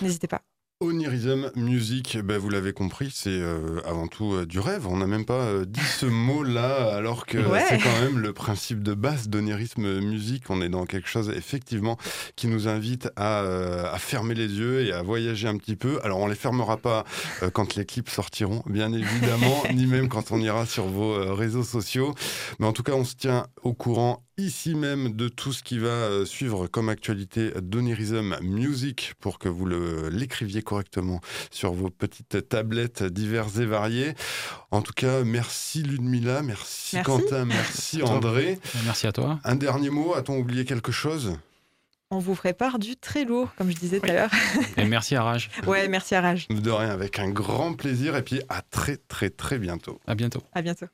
n'hésitez 0.00 0.28
pas. 0.28 0.42
Onirism 0.80 1.50
Music, 1.56 2.18
ben 2.22 2.38
vous 2.38 2.50
l'avez 2.50 2.72
compris, 2.72 3.10
c'est 3.12 3.30
euh, 3.30 3.80
avant 3.84 4.06
tout 4.06 4.34
euh, 4.34 4.46
du 4.46 4.60
rêve. 4.60 4.86
On 4.86 4.98
n'a 4.98 5.08
même 5.08 5.24
pas 5.24 5.40
euh, 5.40 5.64
dit 5.64 5.80
ce 5.80 6.06
mot-là, 6.06 6.94
alors 6.94 7.26
que 7.26 7.38
c'est 7.68 7.78
quand 7.78 8.00
même 8.00 8.20
le 8.20 8.32
principe 8.32 8.84
de 8.84 8.94
base 8.94 9.28
d'Onirism 9.28 9.98
Music. 9.98 10.44
On 10.50 10.62
est 10.62 10.68
dans 10.68 10.86
quelque 10.86 11.08
chose, 11.08 11.30
effectivement, 11.30 11.96
qui 12.36 12.46
nous 12.46 12.68
invite 12.68 13.10
à, 13.16 13.40
à, 13.90 13.98
fermer 13.98 14.36
les 14.36 14.46
yeux 14.46 14.86
et 14.86 14.92
à 14.92 15.02
voyager 15.02 15.48
un 15.48 15.56
petit 15.56 15.74
peu. 15.74 15.98
Alors, 16.04 16.20
on 16.20 16.28
les 16.28 16.36
fermera 16.36 16.76
pas 16.76 17.02
quand 17.54 17.74
les 17.74 17.84
clips 17.84 18.08
sortiront, 18.08 18.62
bien 18.66 18.92
évidemment, 18.92 19.64
ni 19.74 19.86
même 19.86 20.08
quand 20.08 20.30
on 20.30 20.38
ira 20.38 20.64
sur 20.64 20.86
vos 20.86 21.34
réseaux 21.34 21.64
sociaux. 21.64 22.14
Mais 22.60 22.66
en 22.66 22.72
tout 22.72 22.84
cas, 22.84 22.92
on 22.92 23.04
se 23.04 23.16
tient 23.16 23.48
au 23.64 23.74
courant 23.74 24.27
ici 24.38 24.74
même 24.74 25.12
de 25.14 25.28
tout 25.28 25.52
ce 25.52 25.62
qui 25.62 25.78
va 25.78 25.88
euh, 25.88 26.24
suivre 26.24 26.66
comme 26.66 26.88
actualité 26.88 27.50
d'Onirism 27.60 28.36
Music 28.40 29.14
pour 29.20 29.38
que 29.38 29.48
vous 29.48 29.66
l'écriviez 30.10 30.62
correctement 30.62 31.20
sur 31.50 31.72
vos 31.72 31.90
petites 31.90 32.48
tablettes 32.48 33.02
diverses 33.02 33.58
et 33.58 33.66
variées. 33.66 34.14
En 34.70 34.82
tout 34.82 34.92
cas, 34.94 35.24
merci 35.24 35.82
Ludmilla, 35.82 36.42
merci, 36.42 36.96
merci. 36.96 37.10
Quentin, 37.10 37.44
merci 37.44 38.02
André. 38.04 38.58
Merci 38.84 39.06
à 39.06 39.12
toi. 39.12 39.40
Un 39.44 39.56
dernier 39.56 39.90
mot, 39.90 40.14
a-t-on 40.14 40.38
oublié 40.38 40.64
quelque 40.64 40.92
chose? 40.92 41.36
On 42.10 42.20
vous 42.20 42.34
prépare 42.34 42.78
du 42.78 42.96
très 42.96 43.26
lourd, 43.26 43.54
comme 43.56 43.70
je 43.70 43.76
disais 43.76 44.00
tout 44.00 44.08
à 44.08 44.14
l'heure. 44.14 44.30
Et 44.78 44.86
merci 44.86 45.14
à 45.14 45.22
Rage. 45.22 45.50
Ouais, 45.66 45.88
merci 45.88 46.14
à 46.14 46.22
Rage. 46.22 46.48
De 46.48 46.70
rien, 46.70 46.88
avec 46.88 47.18
un 47.18 47.28
grand 47.28 47.74
plaisir. 47.74 48.16
Et 48.16 48.22
puis 48.22 48.40
à 48.48 48.62
très, 48.62 48.96
très, 48.96 49.28
très 49.28 49.58
bientôt. 49.58 50.00
À 50.06 50.14
bientôt. 50.14 50.42
À 50.54 50.62
bientôt. 50.62 50.86